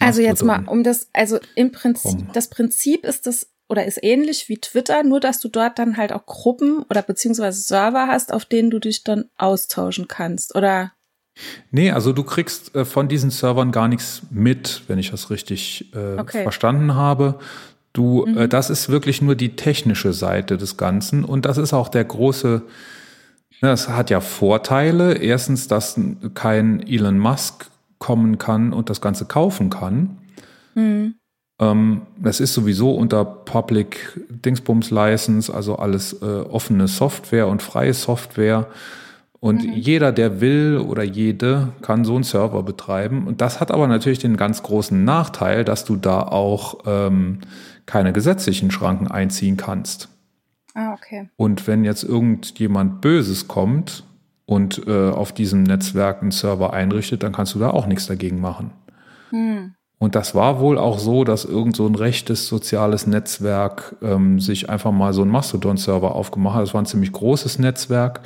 Also 0.00 0.20
jetzt 0.20 0.44
mal, 0.44 0.64
um 0.66 0.82
das, 0.82 1.08
also 1.12 1.38
im 1.54 1.72
Prinzip, 1.72 2.18
Komm. 2.18 2.32
das 2.32 2.48
Prinzip 2.48 3.04
ist 3.04 3.26
das 3.26 3.48
oder 3.68 3.84
ist 3.84 3.98
ähnlich 4.02 4.48
wie 4.48 4.58
Twitter, 4.58 5.02
nur 5.02 5.18
dass 5.20 5.40
du 5.40 5.48
dort 5.48 5.78
dann 5.78 5.96
halt 5.96 6.12
auch 6.12 6.24
Gruppen 6.26 6.84
oder 6.88 7.02
beziehungsweise 7.02 7.60
Server 7.60 8.06
hast, 8.06 8.32
auf 8.32 8.44
denen 8.44 8.70
du 8.70 8.78
dich 8.78 9.02
dann 9.02 9.28
austauschen 9.36 10.06
kannst. 10.08 10.54
Oder 10.54 10.92
Nee, 11.70 11.90
also 11.90 12.12
du 12.12 12.22
kriegst 12.22 12.74
äh, 12.74 12.84
von 12.84 13.08
diesen 13.08 13.30
Servern 13.30 13.72
gar 13.72 13.88
nichts 13.88 14.22
mit, 14.30 14.82
wenn 14.88 14.98
ich 14.98 15.10
das 15.10 15.30
richtig 15.30 15.92
äh, 15.94 16.18
Okay. 16.18 16.42
verstanden 16.42 16.94
habe. 16.94 17.38
Du, 17.92 18.24
äh, 18.26 18.48
das 18.48 18.70
ist 18.70 18.88
wirklich 18.88 19.20
nur 19.20 19.34
die 19.34 19.56
technische 19.56 20.12
Seite 20.12 20.56
des 20.56 20.76
Ganzen 20.76 21.24
und 21.24 21.44
das 21.44 21.58
ist 21.58 21.72
auch 21.74 21.88
der 21.88 22.04
große, 22.04 22.62
ne, 23.60 23.68
das 23.68 23.88
hat 23.88 24.10
ja 24.10 24.20
Vorteile. 24.20 25.14
Erstens, 25.14 25.68
dass 25.68 26.00
kein 26.34 26.86
Elon 26.86 27.18
Musk 27.18 27.66
kommen 27.98 28.38
kann 28.38 28.72
und 28.72 28.90
das 28.90 29.00
Ganze 29.00 29.24
kaufen 29.24 29.70
kann. 29.70 30.18
Ähm, 31.58 32.02
das 32.18 32.40
ist 32.40 32.54
sowieso 32.54 32.92
unter 32.92 33.24
Public 33.24 34.20
Dingsbums 34.28 34.90
License, 34.90 35.52
also 35.52 35.76
alles 35.76 36.20
äh, 36.22 36.24
offene 36.24 36.88
Software 36.88 37.48
und 37.48 37.62
freie 37.62 37.94
Software. 37.94 38.66
Und 39.40 39.62
jeder, 39.62 40.12
der 40.12 40.40
will 40.40 40.78
oder 40.78 41.02
jede, 41.02 41.68
kann 41.82 42.04
so 42.04 42.14
einen 42.14 42.24
Server 42.24 42.62
betreiben. 42.62 43.26
Und 43.26 43.40
das 43.40 43.60
hat 43.60 43.70
aber 43.70 43.86
natürlich 43.86 44.18
den 44.18 44.36
ganz 44.36 44.62
großen 44.62 45.04
Nachteil, 45.04 45.64
dass 45.64 45.84
du 45.84 45.96
da 45.96 46.22
auch 46.22 46.80
ähm, 46.86 47.40
keine 47.84 48.12
gesetzlichen 48.12 48.70
Schranken 48.70 49.08
einziehen 49.08 49.56
kannst. 49.56 50.08
ah, 50.74 50.94
okay. 50.94 51.28
Und 51.36 51.66
wenn 51.66 51.84
jetzt 51.84 52.02
irgendjemand 52.02 53.00
Böses 53.00 53.46
kommt 53.46 54.04
und 54.46 54.86
äh, 54.86 55.10
auf 55.10 55.32
diesem 55.32 55.64
Netzwerk 55.64 56.22
einen 56.22 56.30
Server 56.30 56.72
einrichtet, 56.72 57.22
dann 57.22 57.32
kannst 57.32 57.54
du 57.54 57.58
da 57.58 57.70
auch 57.70 57.86
nichts 57.86 58.06
dagegen 58.06 58.40
machen. 58.40 58.70
Und 59.98 60.14
das 60.14 60.34
war 60.34 60.60
wohl 60.60 60.78
auch 60.78 60.98
so, 60.98 61.24
dass 61.24 61.44
irgend 61.44 61.74
so 61.74 61.86
ein 61.86 61.94
rechtes 61.94 62.48
soziales 62.48 63.06
Netzwerk 63.06 63.96
ähm, 64.02 64.40
sich 64.40 64.68
einfach 64.68 64.92
mal 64.92 65.12
so 65.12 65.22
einen 65.22 65.30
Mastodon-Server 65.30 66.14
aufgemacht 66.14 66.56
hat. 66.56 66.62
Das 66.62 66.74
war 66.74 66.82
ein 66.82 66.86
ziemlich 66.86 67.12
großes 67.12 67.58
Netzwerk. 67.58 68.20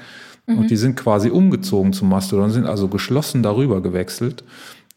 Und 0.57 0.71
die 0.71 0.77
sind 0.77 0.97
quasi 0.97 1.31
umgezogen 1.31 1.93
zum 1.93 2.09
Mastodon, 2.09 2.51
sind 2.51 2.67
also 2.67 2.89
geschlossen 2.89 3.43
darüber 3.43 3.81
gewechselt. 3.81 4.43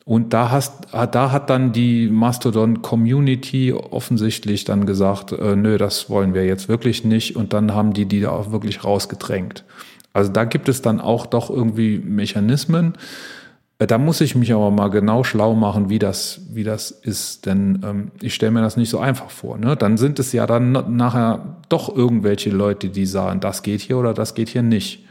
Und 0.06 0.34
da, 0.34 0.52
hast, 0.52 0.88
da 0.92 1.32
hat 1.32 1.50
dann 1.50 1.72
die 1.72 2.10
Mastodon-Community 2.10 3.72
offensichtlich 3.72 4.66
dann 4.66 4.86
gesagt, 4.86 5.32
äh, 5.32 5.56
nö, 5.56 5.78
das 5.78 6.10
wollen 6.10 6.34
wir 6.34 6.46
jetzt 6.46 6.68
wirklich 6.68 7.06
nicht. 7.06 7.36
Und 7.36 7.54
dann 7.54 7.74
haben 7.74 7.94
die 7.94 8.06
die 8.06 8.20
da 8.20 8.32
auch 8.32 8.52
wirklich 8.52 8.84
rausgedrängt. 8.84 9.64
Also 10.14 10.32
da 10.32 10.46
gibt 10.46 10.70
es 10.70 10.82
dann 10.82 11.02
auch 11.02 11.26
doch 11.26 11.50
irgendwie 11.50 11.98
Mechanismen. 12.00 12.94
Äh, 13.80 13.88
Da 13.88 13.98
muss 13.98 14.22
ich 14.22 14.36
mich 14.36 14.54
aber 14.54 14.72
mal 14.72 14.90
genau 14.90 15.24
schlau 15.24 15.56
machen, 15.56 15.90
wie 15.90 16.00
das, 16.00 16.42
wie 16.52 16.64
das 16.64 16.92
ist, 16.92 17.46
denn 17.46 17.82
ähm, 17.84 18.12
ich 18.22 18.36
stelle 18.36 18.52
mir 18.52 18.62
das 18.62 18.78
nicht 18.78 18.90
so 18.90 19.00
einfach 19.00 19.30
vor. 19.30 19.58
Ne? 19.58 19.76
Dann 19.76 19.98
sind 19.98 20.20
es 20.20 20.32
ja 20.32 20.46
dann 20.46 20.72
nachher 20.96 21.58
doch 21.70 21.94
irgendwelche 21.94 22.52
Leute, 22.52 22.90
die 22.90 23.06
sagen, 23.06 23.40
das 23.40 23.64
geht 23.64 23.82
hier 23.82 23.98
oder 23.98 24.14
das 24.14 24.36
geht 24.36 24.50
hier 24.50 24.64
nicht. 24.64 25.06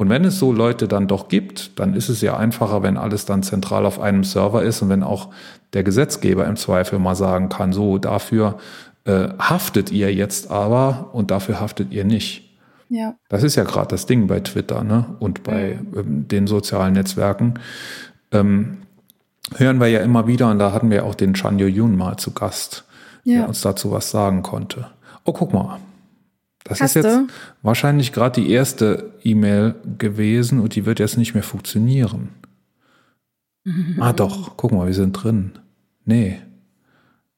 Und 0.00 0.08
wenn 0.08 0.24
es 0.24 0.38
so 0.38 0.50
Leute 0.50 0.88
dann 0.88 1.06
doch 1.08 1.28
gibt, 1.28 1.78
dann 1.78 1.92
ist 1.94 2.08
es 2.08 2.22
ja 2.22 2.38
einfacher, 2.38 2.82
wenn 2.82 2.96
alles 2.96 3.26
dann 3.26 3.42
zentral 3.42 3.84
auf 3.84 4.00
einem 4.00 4.24
Server 4.24 4.62
ist 4.62 4.80
und 4.80 4.88
wenn 4.88 5.02
auch 5.02 5.28
der 5.74 5.82
Gesetzgeber 5.82 6.46
im 6.46 6.56
Zweifel 6.56 6.98
mal 6.98 7.14
sagen 7.14 7.50
kann, 7.50 7.74
so 7.74 7.98
dafür 7.98 8.56
äh, 9.04 9.28
haftet 9.38 9.92
ihr 9.92 10.12
jetzt 10.14 10.50
aber 10.50 11.10
und 11.12 11.30
dafür 11.30 11.60
haftet 11.60 11.92
ihr 11.92 12.04
nicht. 12.04 12.51
Ja. 12.92 13.14
Das 13.30 13.42
ist 13.42 13.56
ja 13.56 13.64
gerade 13.64 13.88
das 13.88 14.04
Ding 14.04 14.26
bei 14.26 14.40
Twitter 14.40 14.84
ne? 14.84 15.16
und 15.18 15.42
bei 15.44 15.78
ähm, 15.96 16.28
den 16.28 16.46
sozialen 16.46 16.92
Netzwerken. 16.92 17.54
Ähm, 18.32 18.82
hören 19.56 19.80
wir 19.80 19.86
ja 19.88 20.00
immer 20.00 20.26
wieder, 20.26 20.50
und 20.50 20.58
da 20.58 20.72
hatten 20.72 20.90
wir 20.90 21.06
auch 21.06 21.14
den 21.14 21.32
Chanyo 21.32 21.66
Yun 21.66 21.96
mal 21.96 22.18
zu 22.18 22.32
Gast, 22.32 22.84
Ja. 23.24 23.38
der 23.38 23.48
uns 23.48 23.62
dazu 23.62 23.90
was 23.92 24.10
sagen 24.10 24.42
konnte. 24.42 24.88
Oh, 25.24 25.32
guck 25.32 25.54
mal. 25.54 25.78
Das 26.64 26.82
Hast 26.82 26.94
ist 26.96 27.02
jetzt 27.02 27.16
du? 27.16 27.26
wahrscheinlich 27.62 28.12
gerade 28.12 28.42
die 28.42 28.50
erste 28.50 29.14
E-Mail 29.24 29.74
gewesen 29.96 30.60
und 30.60 30.74
die 30.74 30.84
wird 30.84 31.00
jetzt 31.00 31.16
nicht 31.16 31.32
mehr 31.34 31.42
funktionieren. 31.42 32.28
Ah, 34.00 34.12
doch, 34.12 34.56
guck 34.56 34.72
mal, 34.72 34.88
wir 34.88 34.94
sind 34.94 35.12
drin. 35.12 35.52
Nee, 36.04 36.40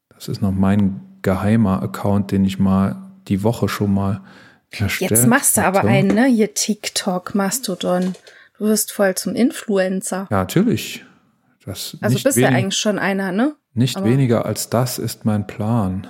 das 0.08 0.26
ist 0.28 0.40
noch 0.40 0.52
mein 0.52 1.00
geheimer 1.20 1.82
Account, 1.82 2.32
den 2.32 2.46
ich 2.46 2.58
mal 2.58 2.96
die 3.28 3.42
Woche 3.42 3.68
schon 3.68 3.92
mal 3.92 4.23
erstellt 4.81 5.11
Jetzt 5.11 5.26
machst 5.26 5.57
du 5.57 5.62
aber 5.64 5.85
einen, 5.85 6.14
ne? 6.14 6.26
Hier 6.26 6.54
TikTok, 6.54 7.35
Mastodon. 7.35 8.14
Du 8.59 8.64
wirst 8.66 8.93
voll 8.93 9.14
zum 9.14 9.35
Influencer. 9.35 10.28
Ja, 10.31 10.38
natürlich. 10.38 11.04
Das 11.64 11.97
Also 12.00 12.19
bist 12.23 12.37
du 12.37 12.40
ja 12.43 12.49
eigentlich 12.50 12.78
schon 12.78 12.99
einer, 12.99 13.33
ne? 13.33 13.54
Nicht 13.73 13.97
aber- 13.97 14.07
weniger 14.07 14.45
als 14.47 14.69
das 14.71 14.99
ist 14.99 15.25
mein 15.25 15.47
Plan. 15.47 16.07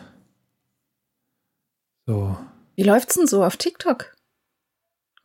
So. 2.07 2.37
Wie 2.77 2.83
läuft's 2.83 3.15
denn 3.15 3.27
so 3.27 3.43
auf 3.45 3.57
TikTok? 3.57 4.13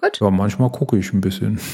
Gut. 0.01 0.19
Ja, 0.22 0.29
manchmal 0.29 0.72
gucke 0.72 0.98
ich 0.98 1.12
ein 1.13 1.19
bisschen. 1.22 1.60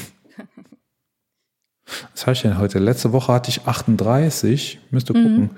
Was 2.12 2.22
habe 2.22 2.32
ich 2.32 2.42
denn 2.42 2.58
heute? 2.58 2.78
Letzte 2.80 3.12
Woche 3.12 3.32
hatte 3.32 3.50
ich 3.50 3.62
38. 3.66 4.80
Müsste 4.90 5.12
Mhm. 5.14 5.22
gucken, 5.22 5.50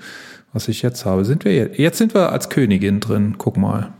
was 0.53 0.67
ich 0.67 0.81
jetzt 0.83 1.05
habe. 1.05 1.25
Sind 1.25 1.43
wir 1.45 1.55
jetzt? 1.55 1.79
Jetzt 1.79 1.97
sind 1.97 2.13
wir 2.13 2.31
als 2.31 2.49
Königin 2.49 2.99
drin. 2.99 3.35
Guck 3.39 3.57
mal. 3.57 3.93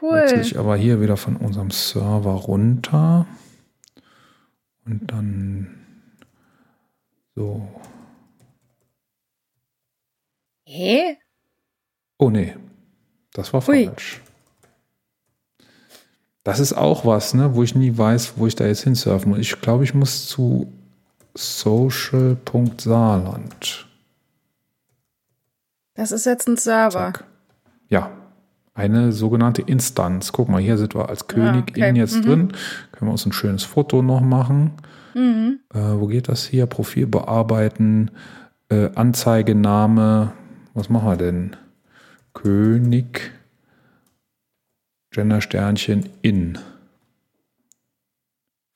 Cool. 0.00 0.22
Wechsle 0.22 0.40
ich 0.40 0.58
aber 0.58 0.76
hier 0.76 1.00
wieder 1.00 1.16
von 1.16 1.36
unserem 1.36 1.70
Server 1.70 2.32
runter. 2.32 3.26
Und 4.84 5.10
dann 5.10 5.86
so. 7.34 7.68
Hä? 10.64 11.16
Oh 12.18 12.30
nee, 12.30 12.56
das 13.32 13.52
war 13.52 13.66
Ui. 13.68 13.86
falsch. 13.86 14.20
Das 16.44 16.60
ist 16.60 16.72
auch 16.72 17.04
was, 17.04 17.34
ne, 17.34 17.54
wo 17.54 17.62
ich 17.62 17.74
nie 17.74 17.96
weiß, 17.96 18.34
wo 18.36 18.46
ich 18.46 18.54
da 18.54 18.66
jetzt 18.66 18.84
hinsurfen 18.84 19.30
muss. 19.30 19.40
Ich 19.40 19.60
glaube, 19.60 19.84
ich 19.84 19.92
muss 19.94 20.28
zu 20.28 20.72
social.saarland. 21.34 23.86
Das 25.94 26.12
ist 26.12 26.26
jetzt 26.26 26.48
ein 26.48 26.56
Server. 26.56 27.12
Zack. 27.12 27.24
Ja, 27.88 28.17
eine 28.78 29.10
sogenannte 29.12 29.60
Instanz. 29.62 30.30
Guck 30.32 30.48
mal, 30.48 30.60
hier 30.60 30.78
sind 30.78 30.94
wir 30.94 31.08
als 31.08 31.26
Königin 31.26 31.84
okay. 31.84 31.92
jetzt 31.98 32.16
Mhm. 32.18 32.22
drin. 32.22 32.52
Können 32.92 33.08
wir 33.08 33.12
uns 33.12 33.26
ein 33.26 33.32
schönes 33.32 33.64
Foto 33.64 34.02
noch 34.02 34.20
machen. 34.20 34.72
Mhm. 35.14 35.58
Äh, 35.74 35.78
wo 35.98 36.06
geht 36.06 36.28
das 36.28 36.44
hier? 36.46 36.66
Profil 36.66 37.06
bearbeiten, 37.08 38.12
äh, 38.68 38.90
Anzeigename. 38.94 40.32
Was 40.74 40.88
machen 40.88 41.08
wir 41.08 41.16
denn? 41.16 41.56
König, 42.34 43.32
Gendersternchen 45.10 46.08
in. 46.22 46.58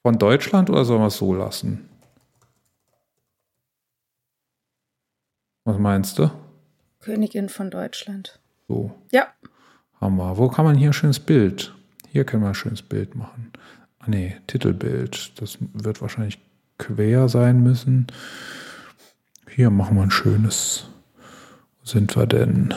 Von 0.04 0.18
Deutschland 0.18 0.68
oder 0.68 0.84
sollen 0.84 1.02
wir 1.02 1.06
es 1.06 1.16
so 1.16 1.32
lassen? 1.32 1.88
Was 5.64 5.78
meinst 5.78 6.18
du? 6.18 6.28
Königin 6.98 7.48
von 7.48 7.70
Deutschland. 7.70 8.40
So, 8.66 8.90
Ja. 9.12 9.28
Wir. 10.16 10.36
Wo 10.38 10.48
kann 10.48 10.64
man 10.64 10.76
hier 10.76 10.90
ein 10.90 10.94
schönes 10.94 11.20
Bild? 11.20 11.74
Hier 12.10 12.24
können 12.24 12.42
wir 12.42 12.48
ein 12.48 12.54
schönes 12.54 12.82
Bild 12.82 13.14
machen. 13.14 13.52
Ah 13.98 14.06
nee, 14.08 14.36
Titelbild. 14.46 15.40
Das 15.40 15.58
wird 15.72 16.00
wahrscheinlich 16.02 16.38
quer 16.78 17.28
sein 17.28 17.62
müssen. 17.62 18.06
Hier 19.48 19.70
machen 19.70 19.96
wir 19.96 20.02
ein 20.02 20.10
schönes. 20.10 20.86
Wo 21.80 21.86
sind 21.86 22.16
wir 22.16 22.26
denn? 22.26 22.74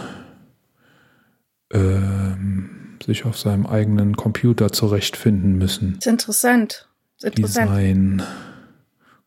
Ähm, 1.72 2.98
sich 3.04 3.26
auf 3.26 3.38
seinem 3.38 3.66
eigenen 3.66 4.16
Computer 4.16 4.72
zurechtfinden 4.72 5.58
müssen. 5.58 5.98
Ist 5.98 6.08
interessant. 6.08 6.88
Ist 7.18 7.26
interessant. 7.26 7.70
Design. 7.72 8.24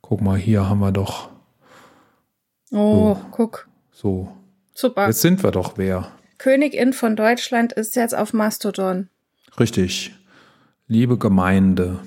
Guck 0.00 0.20
mal, 0.20 0.38
hier 0.38 0.68
haben 0.68 0.80
wir 0.80 0.92
doch 0.92 1.30
Oh, 2.70 3.16
guck. 3.30 3.68
so. 3.92 4.32
Super. 4.74 5.06
Jetzt 5.06 5.22
sind 5.22 5.42
wir 5.42 5.50
doch 5.50 5.76
wer. 5.76 6.12
Königin 6.38 6.92
von 6.92 7.16
Deutschland 7.16 7.72
ist 7.72 7.96
jetzt 7.96 8.14
auf 8.16 8.32
Mastodon. 8.32 9.08
Richtig. 9.58 10.14
Liebe 10.86 11.18
Gemeinde, 11.18 11.98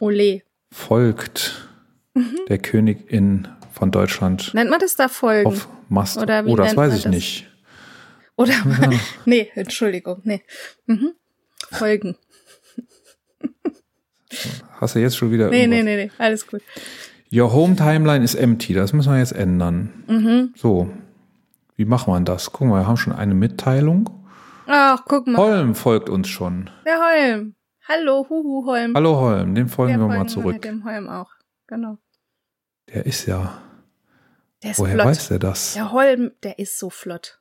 Ole. 0.00 0.42
folgt 0.70 1.68
Mhm. 2.14 2.36
der 2.48 2.58
Königin 2.58 3.48
von 3.72 3.90
Deutschland 3.92 4.52
Nennt 4.54 4.70
man 4.70 4.80
das 4.80 4.96
da 4.96 5.08
Folgen? 5.08 5.46
auf 5.46 5.68
Mast. 5.88 6.18
Oder 6.18 6.44
wie 6.44 6.50
oh, 6.50 6.56
das 6.56 6.76
weiß 6.76 6.94
ich 6.96 7.04
das? 7.04 7.12
nicht. 7.12 7.46
Oder? 8.36 8.54
nee, 9.24 9.50
Entschuldigung. 9.54 10.20
Nee. 10.24 10.42
Mhm. 10.86 11.12
Folgen. 11.70 12.16
Hast 14.80 14.94
du 14.94 14.98
jetzt 15.00 15.16
schon 15.16 15.30
wieder 15.32 15.48
Nee, 15.48 15.66
nee, 15.66 15.78
irgendwas? 15.78 15.84
nee, 15.96 16.04
nee. 16.06 16.10
Alles 16.18 16.46
gut. 16.46 16.62
Your 17.32 17.52
Home 17.52 17.76
Timeline 17.76 18.24
is 18.24 18.34
empty. 18.34 18.74
Das 18.74 18.92
müssen 18.92 19.12
wir 19.12 19.18
jetzt 19.18 19.32
ändern. 19.32 20.04
Mhm. 20.06 20.54
So. 20.56 20.90
Wie 21.78 21.84
machen 21.84 22.12
wir 22.12 22.20
das? 22.22 22.50
Gucken 22.50 22.70
wir, 22.70 22.80
wir 22.80 22.88
haben 22.88 22.96
schon 22.96 23.12
eine 23.12 23.36
Mitteilung. 23.36 24.10
Ach, 24.66 25.04
guck 25.06 25.28
mal. 25.28 25.38
Holm 25.38 25.76
folgt 25.76 26.08
uns 26.08 26.26
schon. 26.26 26.68
Der 26.84 26.98
Holm. 26.98 27.54
Hallo, 27.88 28.26
Huhu 28.28 28.66
Holm. 28.66 28.94
Hallo 28.96 29.16
Holm, 29.20 29.54
dem 29.54 29.68
folgen 29.68 29.92
Wir 29.92 30.00
wir 30.00 30.08
mal 30.08 30.14
folgen 30.16 30.28
zurück. 30.28 30.62
Dem 30.62 30.84
Holm 30.84 31.08
auch. 31.08 31.30
Genau. 31.68 31.98
Der 32.92 33.06
ist 33.06 33.26
ja. 33.26 33.62
Der 34.64 34.72
ist 34.72 34.80
Woher 34.80 34.94
flott. 34.94 35.06
weiß 35.06 35.28
der 35.28 35.38
das? 35.38 35.74
Der 35.74 35.92
Holm, 35.92 36.32
der 36.42 36.58
ist 36.58 36.80
so 36.80 36.90
flott. 36.90 37.38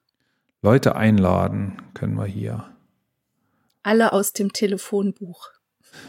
Leute 0.61 0.95
einladen 0.95 1.81
können 1.95 2.13
wir 2.13 2.25
hier. 2.27 2.65
Alle 3.81 4.13
aus 4.13 4.33
dem 4.33 4.53
Telefonbuch. 4.53 5.49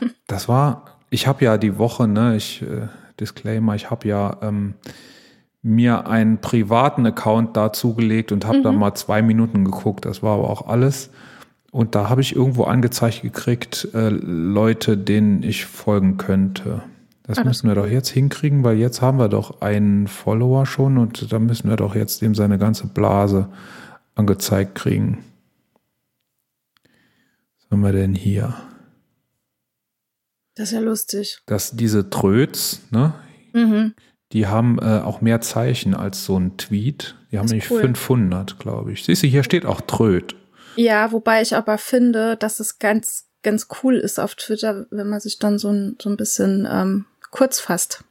Das 0.26 0.46
war, 0.50 0.98
ich 1.08 1.26
habe 1.26 1.42
ja 1.46 1.56
die 1.56 1.78
Woche, 1.78 2.06
ne, 2.06 2.36
ich, 2.36 2.60
äh, 2.60 2.88
Disclaimer, 3.18 3.74
ich 3.74 3.88
habe 3.88 4.06
ja 4.06 4.36
ähm, 4.42 4.74
mir 5.62 6.06
einen 6.06 6.40
privaten 6.40 7.04
Account 7.06 7.56
da 7.56 7.72
zugelegt 7.72 8.32
und 8.32 8.46
habe 8.46 8.62
da 8.62 8.72
Mhm. 8.72 8.78
mal 8.78 8.94
zwei 8.94 9.22
Minuten 9.22 9.64
geguckt. 9.64 10.04
Das 10.04 10.22
war 10.22 10.38
aber 10.38 10.48
auch 10.50 10.66
alles. 10.68 11.10
Und 11.70 11.94
da 11.94 12.08
habe 12.08 12.20
ich 12.20 12.34
irgendwo 12.34 12.64
angezeigt 12.64 13.22
gekriegt, 13.22 13.88
äh, 13.92 14.08
Leute, 14.08 14.96
denen 14.96 15.42
ich 15.42 15.66
folgen 15.66 16.16
könnte. 16.16 16.82
Das 17.24 17.36
Ah, 17.38 17.42
das 17.42 17.44
müssen 17.44 17.68
wir 17.68 17.74
doch 17.74 17.86
jetzt 17.88 18.08
hinkriegen, 18.08 18.64
weil 18.64 18.78
jetzt 18.78 19.02
haben 19.02 19.18
wir 19.18 19.28
doch 19.28 19.60
einen 19.60 20.06
Follower 20.06 20.64
schon 20.64 20.96
und 20.96 21.30
da 21.30 21.38
müssen 21.38 21.68
wir 21.68 21.76
doch 21.76 21.94
jetzt 21.94 22.22
dem 22.22 22.34
seine 22.34 22.56
ganze 22.56 22.86
Blase 22.86 23.48
angezeigt 24.14 24.74
kriegen. 24.76 25.18
Was 27.58 27.70
haben 27.70 27.80
wir 27.82 27.92
denn 27.92 28.14
hier? 28.14 28.54
Das 30.54 30.68
ist 30.68 30.72
ja 30.74 30.80
lustig. 30.80 31.40
dass 31.46 31.72
diese 31.72 32.08
Tröts, 32.10 32.80
ne, 32.90 33.12
Mhm. 33.52 33.94
Die 34.32 34.46
haben 34.46 34.78
äh, 34.78 35.00
auch 35.00 35.20
mehr 35.20 35.40
Zeichen 35.40 35.94
als 35.94 36.24
so 36.24 36.38
ein 36.38 36.56
Tweet. 36.56 37.16
Die 37.30 37.38
haben 37.38 37.46
nämlich 37.46 37.70
cool. 37.70 37.80
500, 37.80 38.58
glaube 38.58 38.92
ich. 38.92 39.04
Siehst 39.04 39.22
du, 39.22 39.26
hier 39.26 39.42
steht 39.42 39.64
auch 39.64 39.80
Tröd. 39.80 40.36
Ja, 40.76 41.12
wobei 41.12 41.42
ich 41.42 41.56
aber 41.56 41.78
finde, 41.78 42.36
dass 42.36 42.60
es 42.60 42.78
ganz, 42.78 43.28
ganz 43.42 43.68
cool 43.82 43.96
ist 43.96 44.20
auf 44.20 44.34
Twitter, 44.34 44.86
wenn 44.90 45.08
man 45.08 45.20
sich 45.20 45.38
dann 45.38 45.58
so 45.58 45.70
ein, 45.70 45.96
so 46.00 46.10
ein 46.10 46.16
bisschen 46.16 46.68
ähm, 46.70 47.06
kurz 47.30 47.58
fasst. 47.58 48.04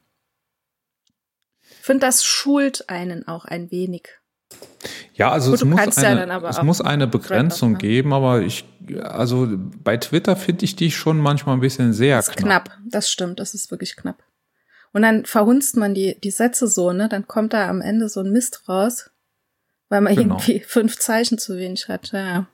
Ich 1.62 1.86
finde, 1.88 2.06
das 2.06 2.26
schult 2.26 2.90
einen 2.90 3.28
auch 3.28 3.46
ein 3.46 3.72
wenig. 3.72 4.10
Ja, 5.14 5.32
also 5.32 5.52
Gut, 5.52 5.62
es, 5.62 5.66
muss 5.66 5.96
ja 5.96 6.10
eine, 6.10 6.34
aber 6.34 6.50
es 6.50 6.58
auch 6.58 6.64
muss 6.64 6.82
eine 6.82 7.08
Begrenzung 7.08 7.74
Thread 7.74 7.82
geben, 7.82 8.14
aber 8.14 8.42
ich, 8.42 8.66
also 9.02 9.48
bei 9.84 9.98
Twitter 9.98 10.36
finde 10.36 10.66
ich 10.66 10.76
die 10.76 10.92
schon 10.92 11.18
manchmal 11.18 11.56
ein 11.56 11.62
bisschen 11.62 11.94
sehr 11.94 12.18
Das 12.18 12.30
ist 12.30 12.38
knapp. 12.38 12.66
knapp. 12.66 12.78
Das 12.86 13.10
stimmt, 13.10 13.40
das 13.40 13.54
ist 13.54 13.72
wirklich 13.72 13.96
knapp. 13.96 14.22
Und 14.93 15.02
dann 15.04 15.26
verhunzt 15.26 15.78
man 15.78 15.93
die, 15.93 16.19
die 16.21 16.32
Sätze 16.32 16.67
so, 16.67 16.91
ne? 16.93 17.08
Dann 17.10 17.28
kommt 17.28 17.54
da 17.54 17.69
am 17.69 17.82
Ende 17.82 18.10
so 18.10 18.21
ein 18.21 18.32
Mist 18.32 18.67
raus, 18.67 19.12
weil 19.89 20.02
man 20.02 20.15
Genau. 20.15 20.36
irgendwie 20.36 20.60
fünf 20.67 20.97
Zeichen 20.97 21.38
zu 21.38 21.58
wenig 21.58 21.88
hat. 21.88 22.12
Ja. 22.12 22.47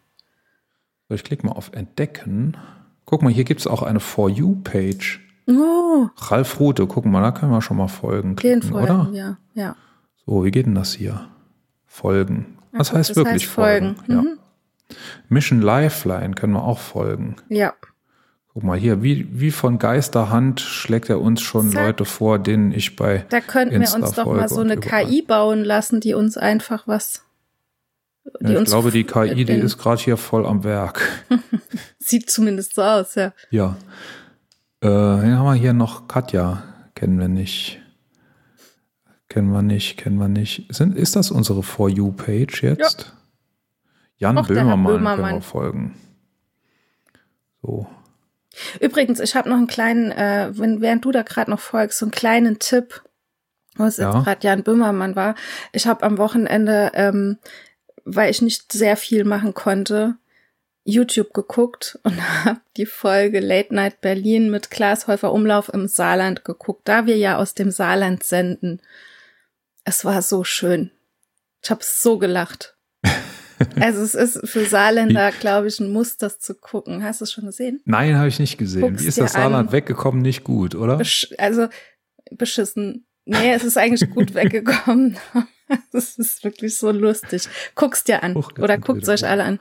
So, 1.09 1.15
ich 1.15 1.23
klicke 1.23 1.45
mal 1.45 1.53
auf 1.53 1.71
Entdecken. 1.73 2.57
Guck 3.05 3.21
mal, 3.21 3.31
hier 3.31 3.43
gibt 3.43 3.59
es 3.61 3.67
auch 3.67 3.81
eine 3.83 3.99
For 3.99 4.29
You-Page. 4.29 5.19
Oh, 5.47 6.07
Ralf 6.17 6.59
Rute, 6.59 6.87
guck 6.87 7.05
mal, 7.05 7.21
da 7.21 7.31
können 7.31 7.51
wir 7.51 7.61
schon 7.61 7.75
mal 7.77 7.89
folgen 7.89 8.35
klicken, 8.37 8.61
den 8.61 8.69
folgen, 8.71 9.01
oder? 9.07 9.09
ja, 9.13 9.37
ja. 9.53 9.75
So, 10.25 10.45
wie 10.45 10.51
geht 10.51 10.65
denn 10.65 10.75
das 10.75 10.93
hier? 10.93 11.27
Folgen. 11.85 12.57
Ja, 12.71 12.79
Was 12.79 12.89
gut, 12.89 12.97
heißt 12.99 13.09
das 13.11 13.17
wirklich 13.17 13.43
heißt 13.43 13.53
folgen. 13.53 13.95
folgen? 13.97 14.11
Ja. 14.13 14.21
Mhm. 14.21 14.39
Mission 15.27 15.61
Lifeline 15.61 16.33
können 16.35 16.53
wir 16.53 16.63
auch 16.63 16.79
folgen. 16.79 17.35
Ja. 17.49 17.73
Guck 18.53 18.63
mal 18.63 18.77
hier, 18.77 19.01
wie, 19.01 19.27
wie 19.31 19.49
von 19.49 19.79
Geisterhand 19.79 20.61
schlägt 20.61 21.09
er 21.09 21.19
uns 21.19 21.41
schon 21.41 21.71
Zack. 21.71 21.85
Leute 21.87 22.05
vor, 22.05 22.37
denen 22.37 22.71
ich 22.71 22.95
bei 22.95 23.25
Da 23.29 23.41
könnten 23.41 23.73
wir 23.73 23.81
Insta 23.81 23.97
uns 23.97 24.11
doch 24.11 24.25
mal 24.27 24.47
so 24.47 24.61
eine 24.61 24.75
überall. 24.75 25.05
KI 25.05 25.23
bauen 25.23 25.63
lassen, 25.63 25.99
die 25.99 26.13
uns 26.13 26.37
einfach 26.37 26.87
was. 26.87 27.23
Ja, 28.41 28.61
ich 28.61 28.65
glaube, 28.65 28.91
die 28.91 29.05
KI, 29.05 29.43
die 29.43 29.53
ist 29.53 29.79
gerade 29.79 30.01
hier 30.01 30.17
voll 30.17 30.45
am 30.45 30.63
Werk. 30.63 31.01
Sieht 31.99 32.29
zumindest 32.29 32.75
so 32.75 32.83
aus, 32.83 33.15
ja. 33.15 33.33
Ja. 33.49 33.75
Äh, 34.81 34.87
dann 34.87 35.37
haben 35.37 35.45
wir 35.45 35.55
hier 35.55 35.73
noch 35.73 36.07
Katja. 36.07 36.63
Kennen 36.93 37.19
wir 37.19 37.27
nicht. 37.27 37.81
Kennen 39.29 39.51
wir 39.51 39.63
nicht, 39.63 39.97
kennen 39.97 40.17
wir 40.17 40.27
nicht. 40.27 40.73
Sind, 40.73 40.95
ist 40.95 41.15
das 41.15 41.31
unsere 41.31 41.63
For 41.63 41.89
You-Page 41.89 42.61
jetzt? 42.61 43.13
Jan 44.17 44.37
Och, 44.37 44.47
Herr 44.47 44.55
Böhmermann, 44.55 44.85
können 44.85 44.97
Böhmermann. 44.99 45.35
wir 45.35 45.41
folgen. 45.41 45.95
So. 47.63 47.87
Übrigens, 48.79 49.19
ich 49.19 49.35
habe 49.35 49.49
noch 49.49 49.57
einen 49.57 49.67
kleinen, 49.67 50.11
äh, 50.11 50.51
wenn, 50.53 50.81
während 50.81 51.05
du 51.05 51.11
da 51.11 51.23
gerade 51.23 51.49
noch 51.51 51.59
folgst, 51.59 51.99
so 51.99 52.05
einen 52.05 52.11
kleinen 52.11 52.59
Tipp, 52.59 53.03
wo 53.75 53.85
es 53.85 53.97
Ja. 53.97 54.13
jetzt 54.13 54.23
gerade 54.25 54.47
Jan 54.47 54.63
Böhmermann 54.63 55.15
war. 55.15 55.35
Ich 55.71 55.87
habe 55.87 56.03
am 56.03 56.17
Wochenende, 56.17 56.91
ähm, 56.93 57.39
weil 58.05 58.29
ich 58.29 58.41
nicht 58.41 58.71
sehr 58.71 58.97
viel 58.97 59.23
machen 59.23 59.53
konnte, 59.53 60.15
YouTube 60.85 61.33
geguckt 61.33 61.97
und 62.03 62.15
habe 62.45 62.59
die 62.77 62.85
Folge 62.85 63.39
Late 63.39 63.73
Night 63.73 64.01
Berlin 64.01 64.51
mit 64.51 64.69
Klaas 64.69 65.07
Häufer 65.07 65.31
Umlauf 65.31 65.69
im 65.73 65.87
Saarland 65.87 66.43
geguckt, 66.45 66.81
da 66.87 67.05
wir 67.05 67.17
ja 67.17 67.37
aus 67.37 67.53
dem 67.55 67.71
Saarland 67.71 68.23
senden. 68.23 68.81
Es 69.85 70.05
war 70.05 70.21
so 70.21 70.43
schön. 70.43 70.91
Ich 71.61 71.71
habe 71.71 71.81
so 71.83 72.17
gelacht. 72.19 72.75
Also 73.79 74.01
es 74.01 74.13
ist 74.15 74.47
für 74.49 74.65
Saarländer, 74.65 75.31
glaube 75.39 75.67
ich, 75.67 75.79
ein 75.79 75.91
Muss, 75.91 76.17
das 76.17 76.39
zu 76.39 76.55
gucken. 76.55 77.03
Hast 77.03 77.21
du 77.21 77.25
es 77.25 77.31
schon 77.31 77.45
gesehen? 77.45 77.81
Nein, 77.85 78.17
habe 78.17 78.27
ich 78.27 78.39
nicht 78.39 78.57
gesehen. 78.57 78.81
Guck's 78.81 79.03
Wie 79.03 79.07
ist 79.07 79.19
das 79.19 79.33
Saarland 79.33 79.67
an. 79.69 79.73
weggekommen? 79.73 80.21
Nicht 80.21 80.43
gut, 80.43 80.75
oder? 80.75 80.97
Besch 80.97 81.33
also 81.37 81.67
beschissen. 82.31 83.05
Nee, 83.25 83.53
es 83.53 83.63
ist 83.63 83.77
eigentlich 83.77 84.09
gut 84.09 84.33
weggekommen. 84.35 85.17
Es 85.91 86.19
ist 86.19 86.43
wirklich 86.43 86.75
so 86.77 86.91
lustig. 86.91 87.47
Guck's 87.73 88.03
dir 88.03 88.21
an. 88.21 88.35
Huch, 88.35 88.51
Oder 88.59 88.77
guckt's 88.77 89.07
euch 89.09 89.25
alle 89.25 89.43
an. 89.43 89.59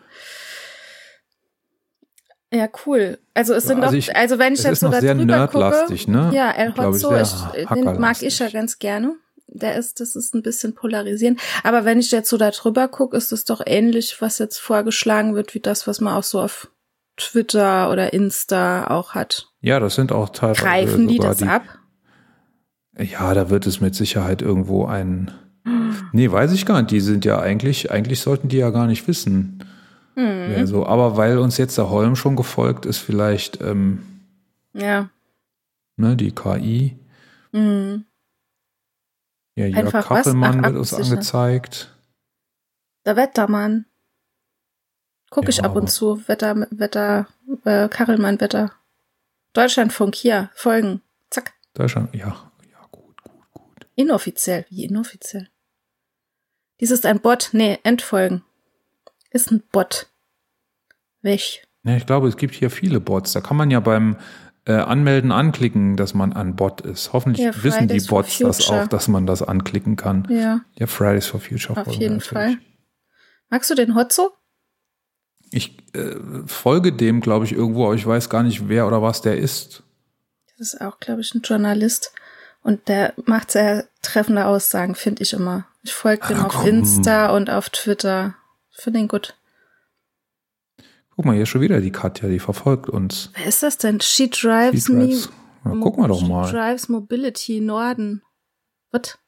Ja, 2.53 2.69
cool. 2.85 3.19
Also 3.33 3.55
es 3.55 3.65
Ja, 3.65 3.69
sind 3.69 3.79
also 3.83 3.93
doch, 3.93 3.99
ich- 3.99 4.15
also 4.15 4.38
wenn 4.38 4.53
ich 4.53 4.62
jetzt 4.62 4.81
so 4.81 4.88
da 4.91 5.01
drüber 5.01 5.49
gucke, 5.49 6.11
ne? 6.11 6.31
ja, 6.35 6.51
El 6.51 6.77
Hotzo, 6.77 7.17
ich, 7.17 7.31
den 7.73 7.99
mag 7.99 8.21
ich 8.23 8.38
ja 8.38 8.49
ganz 8.51 8.79
gerne. 8.79 9.17
Der 9.55 9.77
ist, 9.77 10.01
das 10.01 10.17
ist 10.17 10.35
ein 10.35 10.43
bisschen 10.43 10.75
polarisierend. 10.75 11.38
Aber 11.62 11.85
wenn 11.85 11.99
ich 11.99 12.11
jetzt 12.11 12.31
so 12.31 12.38
da 12.38 12.51
drüber 12.51 12.88
gucke, 12.88 13.17
ist 13.17 13.33
es 13.33 13.45
doch 13.45 13.61
ähnlich, 13.65 14.17
was 14.21 14.38
jetzt 14.38 14.59
vorgeschlagen 14.59 15.35
wird, 15.35 15.55
wie 15.55 15.61
das, 15.61 15.87
was 15.87 16.01
man 16.01 16.15
auch 16.15 16.23
so 16.23 16.41
auf 16.41 16.71
Twitter 17.19 17.91
oder 17.91 18.15
Insta 18.15 18.87
auch 18.88 19.15
hat. 19.15 19.49
Ja, 19.61 19.79
das 19.79 19.95
sind 19.95 20.11
auch 20.11 20.31
teilweise 20.31 20.62
Greifen 20.62 21.07
die 21.09 21.19
das 21.19 21.43
ab? 21.43 21.62
Ja, 22.99 23.35
da 23.35 23.51
wird 23.51 23.67
es 23.67 23.81
mit 23.81 23.95
Sicherheit 23.95 24.43
irgendwo 24.43 24.87
ein. 24.87 25.31
Nee, 26.15 26.31
weiß 26.31 26.53
ich 26.53 26.67
gar 26.67 26.81
nicht. 26.81 26.91
Die 26.91 27.01
sind 27.01 27.25
ja 27.25 27.38
eigentlich, 27.38 27.91
eigentlich 27.91 28.21
sollten 28.21 28.49
die 28.49 28.59
ja 28.59 28.69
gar 28.71 28.87
nicht 28.87 29.07
wissen. 29.09 29.65
Mhm. 30.15 30.53
Ja, 30.55 30.67
so. 30.67 30.85
Aber 30.87 31.17
weil 31.17 31.38
uns 31.38 31.57
jetzt 31.57 31.79
der 31.79 31.88
Holm 31.88 32.17
schon 32.17 32.37
gefolgt 32.37 32.85
ist, 32.85 32.99
vielleicht 32.99 33.61
ähm, 33.62 34.03
Ja. 34.75 35.09
ne, 35.97 36.17
die 36.17 36.33
KI. 36.33 36.99
Mhm. 37.53 38.05
Ja, 39.62 39.68
Jörg 39.68 39.87
Einfach 39.94 40.11
was? 40.11 40.25
Kachelmann 40.25 40.61
Ach, 40.64 40.68
wird 40.68 40.77
uns 40.77 40.94
angezeigt. 40.94 41.94
Der 43.05 43.16
Wettermann. 43.16 43.87
Guck 45.31 45.48
ich 45.48 45.59
Ja. 45.59 45.64
ab 45.64 45.77
und 45.77 45.90
zu. 45.90 46.27
Wetter, 46.29 46.66
Wetter, 46.70 47.27
äh, 47.64 47.88
Karelmann, 47.88 48.40
Wetter. 48.40 48.72
Deutschlandfunk, 49.53 50.14
hier, 50.14 50.51
Folgen. 50.55 51.03
Zack. 51.31 51.55
Deutschland, 51.75 52.14
ja, 52.14 52.29
ja, 52.70 52.87
gut, 52.90 53.22
gut, 53.22 53.53
gut. 53.53 53.87
Inoffiziell. 53.94 54.66
Wie 54.68 54.85
inoffiziell? 54.85 55.48
Dies 56.81 56.90
ist 56.90 57.07
ein 57.07 57.20
Bot. 57.20 57.51
Nee, 57.53 57.79
Entfolgen. 57.85 58.42
Ist 59.31 59.51
ein 59.51 59.62
Bot. 59.72 60.09
Weg. 61.22 61.66
Ja, 61.85 61.96
ich 61.96 62.07
glaube, 62.07 62.29
es 62.29 62.37
gibt 62.37 62.55
hier 62.55 62.70
viele 62.70 63.01
Bots. 63.01 63.33
Da 63.33 63.40
kann 63.40 63.57
man 63.57 63.70
ja 63.70 63.81
beim 63.81 64.16
äh, 64.64 64.72
Anmelden 64.75 65.33
anklicken, 65.33 65.96
dass 65.96 66.14
man 66.14 66.33
ein 66.33 66.55
Bot 66.57 66.81
ist. 66.83 67.12
Hoffentlich 67.12 67.44
Ja, 67.44 67.62
wissen 67.64 67.88
die 67.88 68.01
Bots 68.01 68.38
das 68.38 68.68
auch, 68.70 68.87
dass 68.87 69.09
man 69.09 69.27
das 69.27 69.42
anklicken 69.42 69.96
kann. 69.96 70.27
Ja, 70.31 70.61
Ja, 70.75 70.87
Fridays 70.87 71.27
for 71.27 71.40
Future. 71.40 71.81
auf 71.81 71.92
jeden 71.92 72.16
wir 72.16 72.20
Fall. 72.20 72.44
natürlich. 72.51 72.66
Magst 73.51 73.70
du 73.70 73.75
den 73.75 73.94
Hotzo? 73.94 74.31
Ich 75.51 75.77
äh, 75.94 76.14
folge 76.46 76.92
dem, 76.92 77.20
glaube 77.20 77.44
ich, 77.44 77.53
irgendwo, 77.53 77.87
aber 77.87 77.94
ich 77.94 78.07
weiß 78.07 78.31
gar 78.31 78.42
nicht, 78.42 78.68
wer 78.68 78.87
oder 78.87 79.03
was 79.03 79.20
der 79.20 79.37
ist. 79.37 79.83
Das 80.59 80.72
ist 80.75 80.81
auch, 80.81 80.98
glaube 81.01 81.20
ich, 81.20 81.35
ein 81.35 81.42
Journalist. 81.42 82.12
Und 82.62 82.88
der 82.88 83.12
macht 83.27 83.51
sehr 83.51 83.87
treffende 84.03 84.46
Aussagen, 84.46 84.94
finde 84.94 85.22
ich 85.25 85.33
immer. 85.33 85.66
Ich 85.83 85.92
folge 85.92 86.29
dem 86.29 86.38
Ah, 86.38 86.44
auf 86.46 86.53
komm. 86.55 86.68
Insta 86.68 87.35
und 87.35 87.51
auf 87.51 87.68
Twitter. 87.70 88.35
Finde 88.70 89.01
ihn 89.01 89.09
gut. 89.09 89.35
Guck 91.22 91.26
mal, 91.28 91.37
hier 91.37 91.46
schon 91.46 91.61
wieder 91.61 91.80
die 91.80 91.92
Katja, 91.92 92.28
die 92.28 92.40
verfolgt 92.40 92.88
uns. 92.88 93.30
Wer 93.37 93.46
ist 93.46 93.62
das 93.62 93.78
denn? 93.78 94.00
She 94.00 94.28
drives 94.28 94.88
me. 94.88 95.04
Drives. 95.06 95.30
Ja, 95.64 95.70
guck 95.80 95.96
mal 95.96 96.08
doch 96.08 96.18
She 96.18 96.26
mal. 96.26 96.50
drives 96.50 96.88
Mobility 96.88 97.61
Norden. 97.61 98.22
Was? 98.90 99.20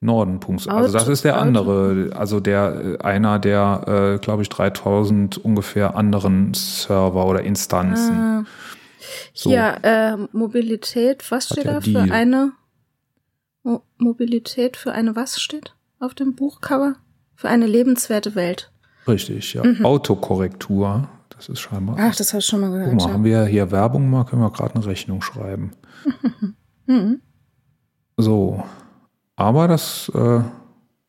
Norden. 0.00 0.40
Punkt. 0.40 0.68
Also 0.68 0.92
das 0.92 1.02
Auto- 1.04 1.12
ist 1.12 1.22
der 1.24 1.36
Auto. 1.36 1.42
andere, 1.46 2.10
also 2.16 2.40
der 2.40 2.96
äh, 3.00 3.04
einer 3.04 3.38
der, 3.38 4.16
äh, 4.16 4.18
glaube 4.18 4.42
ich, 4.42 4.48
3000 4.48 5.38
ungefähr 5.38 5.94
anderen 5.94 6.54
Server 6.54 7.24
oder 7.26 7.42
Instanzen. 7.44 8.16
Ah. 8.16 8.44
So. 9.32 9.50
Hier, 9.50 9.78
äh, 9.82 10.16
Mobilität, 10.36 11.30
was 11.30 11.46
steht 11.46 11.66
ja 11.66 11.74
da 11.74 11.80
für 11.80 12.00
eine 12.12 12.50
Mo 13.62 13.82
Mobilität 13.96 14.76
für 14.76 14.90
eine 14.90 15.14
was 15.14 15.40
steht 15.40 15.76
auf 16.00 16.14
dem 16.14 16.34
Buchcover? 16.34 16.96
Für 17.36 17.48
eine 17.48 17.68
lebenswerte 17.68 18.34
Welt. 18.34 18.72
Richtig, 19.06 19.54
ja. 19.54 19.62
Mhm. 19.64 19.84
Autokorrektur. 19.86 21.08
Das 21.38 21.48
ist 21.48 21.60
scheinbar. 21.60 21.96
Ach, 22.00 22.14
das 22.16 22.32
habe 22.32 22.40
ich 22.40 22.46
schon 22.46 22.60
mal 22.60 22.66
Guck 22.70 22.78
gehört. 22.78 22.94
mal, 22.96 23.12
haben 23.12 23.22
wir 23.24 23.44
hier 23.46 23.70
Werbung 23.70 24.10
mal, 24.10 24.24
können 24.24 24.42
wir 24.42 24.50
gerade 24.50 24.74
eine 24.74 24.84
Rechnung 24.84 25.22
schreiben. 25.22 25.72
ja. 26.04 26.12
Mhm. 26.90 27.20
So. 28.16 28.64
Aber 29.36 29.68
das, 29.68 30.10
äh, 30.14 30.40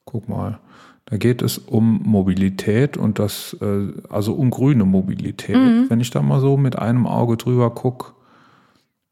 guck 0.03 0.27
mal, 0.27 0.59
da 1.05 1.15
geht 1.15 1.41
es 1.41 1.57
um 1.57 2.01
Mobilität 2.03 2.97
und 2.97 3.17
das, 3.17 3.55
äh, 3.61 3.93
also 4.09 4.33
um 4.33 4.49
grüne 4.49 4.83
Mobilität. 4.83 5.55
Mhm. 5.55 5.85
Wenn 5.89 6.01
ich 6.01 6.11
da 6.11 6.21
mal 6.21 6.41
so 6.41 6.57
mit 6.57 6.77
einem 6.77 7.07
Auge 7.07 7.37
drüber 7.37 7.69
guck, 7.73 8.13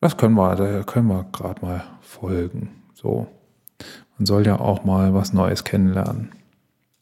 das 0.01 0.17
können 0.17 0.35
wir, 0.35 0.55
da 0.57 0.83
können 0.83 1.07
wir 1.07 1.23
gerade 1.31 1.65
mal 1.65 1.83
folgen. 2.01 2.69
So. 2.93 3.27
Man 4.17 4.25
soll 4.25 4.45
ja 4.45 4.59
auch 4.59 4.83
mal 4.83 5.13
was 5.13 5.31
Neues 5.31 5.63
kennenlernen. 5.63 6.33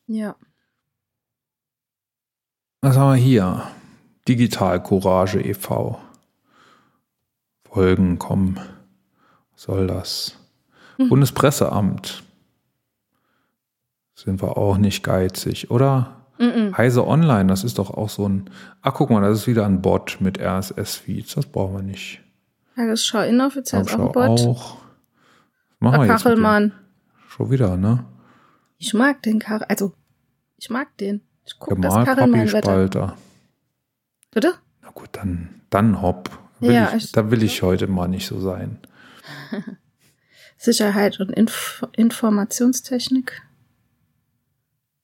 ja. 0.06 0.36
Was 2.82 2.98
haben 2.98 3.16
wir 3.16 3.16
hier? 3.16 3.64
Digital 4.28 4.82
Courage 4.82 5.40
e.V. 5.42 6.00
Folgen, 7.70 8.18
komm. 8.18 8.58
Was 9.54 9.64
soll 9.64 9.88
das? 9.88 10.38
Mhm. 10.98 11.10
Bundespresseamt. 11.10 12.24
Sind 14.16 14.42
wir 14.42 14.58
auch 14.58 14.78
nicht 14.78 15.04
geizig, 15.04 15.70
oder? 15.70 16.16
Mhm. 16.40 16.76
Heise 16.76 17.06
Online, 17.06 17.48
das 17.48 17.64
ist 17.64 17.78
doch 17.80 17.92
auch 17.92 18.10
so 18.10 18.28
ein. 18.28 18.50
Ach, 18.82 18.94
guck 18.94 19.10
mal, 19.10 19.22
das 19.22 19.40
ist 19.40 19.48
wieder 19.48 19.66
ein 19.66 19.82
Bot 19.82 20.18
mit 20.20 20.40
RSS-Feeds. 20.40 21.36
Das 21.36 21.46
brauchen 21.46 21.76
wir 21.76 21.82
nicht. 21.84 22.22
Tagesschau 22.76 23.22
inoffiziell 23.22 23.82
ist 23.82 23.94
auch 23.96 24.00
ein 24.00 24.12
Bot. 24.12 24.40
auch. 24.40 24.78
Machen 25.80 26.02
wir 26.02 26.08
jetzt? 26.08 26.24
Kachelmann. 26.24 26.74
Schon 27.28 27.52
wieder, 27.52 27.78
ne? 27.78 28.06
Ich 28.78 28.94
mag 28.94 29.22
den 29.24 29.40
Kachel, 29.40 29.66
also 29.70 29.94
ich 30.58 30.70
mag 30.70 30.98
den. 30.98 31.22
Ich 31.46 31.60
gucke 31.60 31.80
das 31.80 31.94
Gemal 31.94 32.06
Kachelmann 32.06 32.52
Wetter. 32.52 32.62
Papi-Spalter. 32.62 33.18
Bitte? 34.36 34.56
Na 34.82 34.90
gut, 34.92 35.08
dann, 35.14 35.62
dann 35.70 36.02
hopp. 36.02 36.30
Will 36.60 36.74
Ja, 36.74 36.94
ich, 36.94 37.14
da 37.14 37.32
will 37.32 37.42
ich 37.42 37.62
heute 37.62 37.88
mal 37.88 38.10
nicht 38.10 38.28
so 38.28 38.42
sein. 38.42 38.80
Sicherheit 40.58 41.22
und 41.22 41.32
Inf 41.32 41.88
Informationstechnik. 41.94 43.42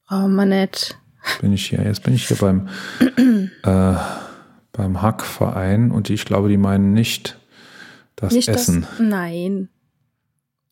Brauchen 0.05 0.35
wir 0.35 0.45
nicht. 0.45 0.99
bin 1.39 1.53
ich 1.53 1.67
hier. 1.67 1.81
Jetzt 1.81 2.03
bin 2.03 2.13
ich 2.13 2.27
hier 2.27 2.35
beim, 2.35 2.67
äh, 3.63 3.95
beim 4.73 5.01
Hackverein 5.01 5.91
und 5.91 6.09
ich 6.09 6.25
glaube, 6.25 6.49
die 6.49 6.57
meinen 6.57 6.91
nicht 6.91 7.39
das 8.17 8.33
nicht 8.33 8.49
Essen. 8.49 8.81
das. 8.81 8.99
Nein. 8.99 9.69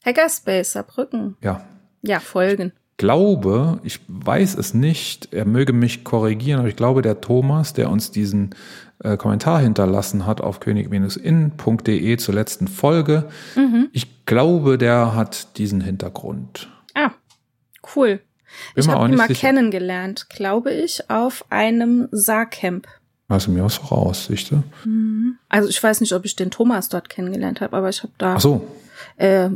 Hackerspace, 0.05 0.73
Saarbrücken. 0.73 1.37
Ja. 1.41 1.65
Ja, 2.01 2.19
folgen. 2.19 2.73
Glaube, 2.99 3.79
ich 3.83 4.01
weiß 4.09 4.55
es 4.55 4.73
nicht, 4.73 5.33
er 5.33 5.45
möge 5.45 5.71
mich 5.71 6.03
korrigieren, 6.03 6.59
aber 6.59 6.67
ich 6.67 6.75
glaube, 6.75 7.01
der 7.01 7.21
Thomas, 7.21 7.71
der 7.73 7.89
uns 7.89 8.11
diesen 8.11 8.53
äh, 9.01 9.15
Kommentar 9.15 9.61
hinterlassen 9.61 10.25
hat 10.25 10.41
auf 10.41 10.59
könig-in.de 10.59 12.17
zur 12.17 12.35
letzten 12.35 12.67
Folge, 12.67 13.29
Mhm. 13.55 13.87
ich 13.93 14.25
glaube, 14.25 14.77
der 14.77 15.15
hat 15.15 15.57
diesen 15.57 15.79
Hintergrund. 15.79 16.69
Ah, 16.93 17.11
cool. 17.95 18.19
Bin 18.75 18.83
ich 18.83 18.89
habe 18.89 19.07
ihn 19.09 19.15
mal 19.15 19.27
sicher. 19.29 19.47
kennengelernt, 19.47 20.29
glaube 20.29 20.73
ich, 20.73 21.09
auf 21.09 21.45
einem 21.49 22.09
Saarcamp. 22.11 22.85
Du 23.29 23.51
mir 23.51 23.63
was 23.63 23.75
voraus, 23.77 24.25
siehste? 24.25 24.63
Also 25.47 25.69
ich 25.69 25.81
weiß 25.81 26.01
nicht, 26.01 26.11
ob 26.11 26.25
ich 26.25 26.35
den 26.35 26.51
Thomas 26.51 26.89
dort 26.89 27.09
kennengelernt 27.09 27.61
habe, 27.61 27.77
aber 27.77 27.87
ich 27.87 28.03
habe 28.03 28.11
da 28.17 28.35
Ach 28.35 28.41
so, 28.41 28.67
äh, 29.15 29.49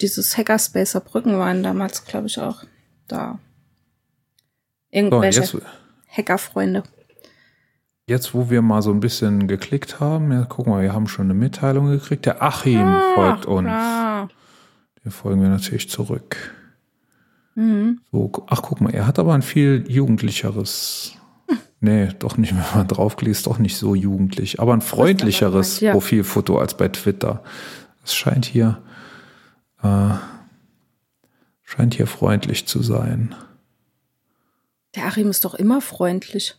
dieses 0.00 0.38
Hackerspace 0.38 0.92
Saarbrücken 0.92 1.38
waren 1.38 1.62
damals, 1.62 2.04
glaube 2.06 2.28
ich, 2.28 2.38
auch 2.40 2.62
da. 3.08 3.38
so 4.92 4.98
Irgendwelche 4.98 5.40
jetzt, 5.40 5.56
Hackerfreunde. 6.08 6.82
Jetzt, 8.08 8.34
wo 8.34 8.50
wir 8.50 8.62
mal 8.62 8.82
so 8.82 8.92
ein 8.92 9.00
bisschen 9.00 9.48
geklickt 9.48 9.98
haben, 9.98 10.30
ja, 10.32 10.44
guck 10.48 10.66
mal, 10.68 10.82
wir 10.82 10.92
haben 10.92 11.08
schon 11.08 11.26
eine 11.26 11.34
Mitteilung 11.34 11.90
gekriegt. 11.90 12.24
Der 12.26 12.42
Achim 12.42 12.80
Ah, 12.80 13.14
folgt 13.14 13.46
uns. 13.46 13.66
klar. 13.66 14.28
Den 15.04 15.10
folgen 15.10 15.42
wir 15.42 15.48
natürlich 15.48 15.90
zurück. 15.90 16.54
Mhm. 17.56 18.00
So, 18.12 18.30
ach, 18.48 18.62
guck 18.62 18.80
mal, 18.80 18.94
er 18.94 19.06
hat 19.06 19.18
aber 19.18 19.34
ein 19.34 19.42
viel 19.42 19.84
jugendlicheres. 19.88 21.12
Nee, 21.78 22.08
doch 22.18 22.38
nicht, 22.38 22.54
wenn 22.56 22.64
man 22.78 22.88
draufklickt, 22.88 23.36
ist 23.36 23.46
doch 23.46 23.58
nicht 23.58 23.76
so 23.76 23.94
jugendlich, 23.94 24.60
aber 24.60 24.72
ein 24.72 24.80
freundlicheres 24.80 25.78
gemeint, 25.78 25.82
ja. 25.82 25.92
Profilfoto 25.92 26.58
als 26.58 26.74
bei 26.74 26.88
Twitter. 26.88 27.42
Es 28.02 28.14
scheint 28.14 28.46
hier, 28.46 28.78
äh, 29.82 30.08
scheint 31.66 31.94
hier 31.94 32.06
freundlich 32.06 32.66
zu 32.66 32.82
sein. 32.82 33.34
Der 34.94 35.04
Achim 35.04 35.28
ist 35.28 35.44
doch 35.44 35.54
immer 35.54 35.82
freundlich. 35.82 36.54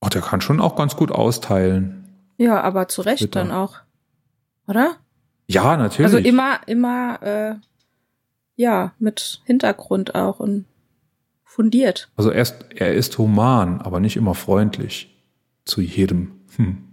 Oh, 0.00 0.08
der 0.08 0.20
kann 0.20 0.40
schon 0.40 0.60
auch 0.60 0.76
ganz 0.76 0.94
gut 0.94 1.10
austeilen. 1.10 2.04
Ja, 2.36 2.60
aber 2.60 2.86
zu 2.86 3.02
Recht 3.02 3.20
Twitter. 3.20 3.40
dann 3.40 3.50
auch. 3.50 3.78
Oder? 4.68 4.96
Ja, 5.48 5.76
natürlich. 5.76 6.12
Also 6.12 6.18
immer, 6.18 6.60
immer, 6.66 7.22
äh, 7.22 7.54
ja, 8.54 8.92
mit 8.98 9.40
Hintergrund 9.44 10.14
auch 10.14 10.40
und 10.40 10.66
fundiert. 11.44 12.10
Also 12.16 12.30
er 12.30 12.42
ist, 12.42 12.66
er 12.74 12.94
ist 12.94 13.18
human, 13.18 13.80
aber 13.80 13.98
nicht 13.98 14.16
immer 14.16 14.34
freundlich 14.34 15.16
zu 15.64 15.80
jedem. 15.80 16.40
Hm. 16.56 16.84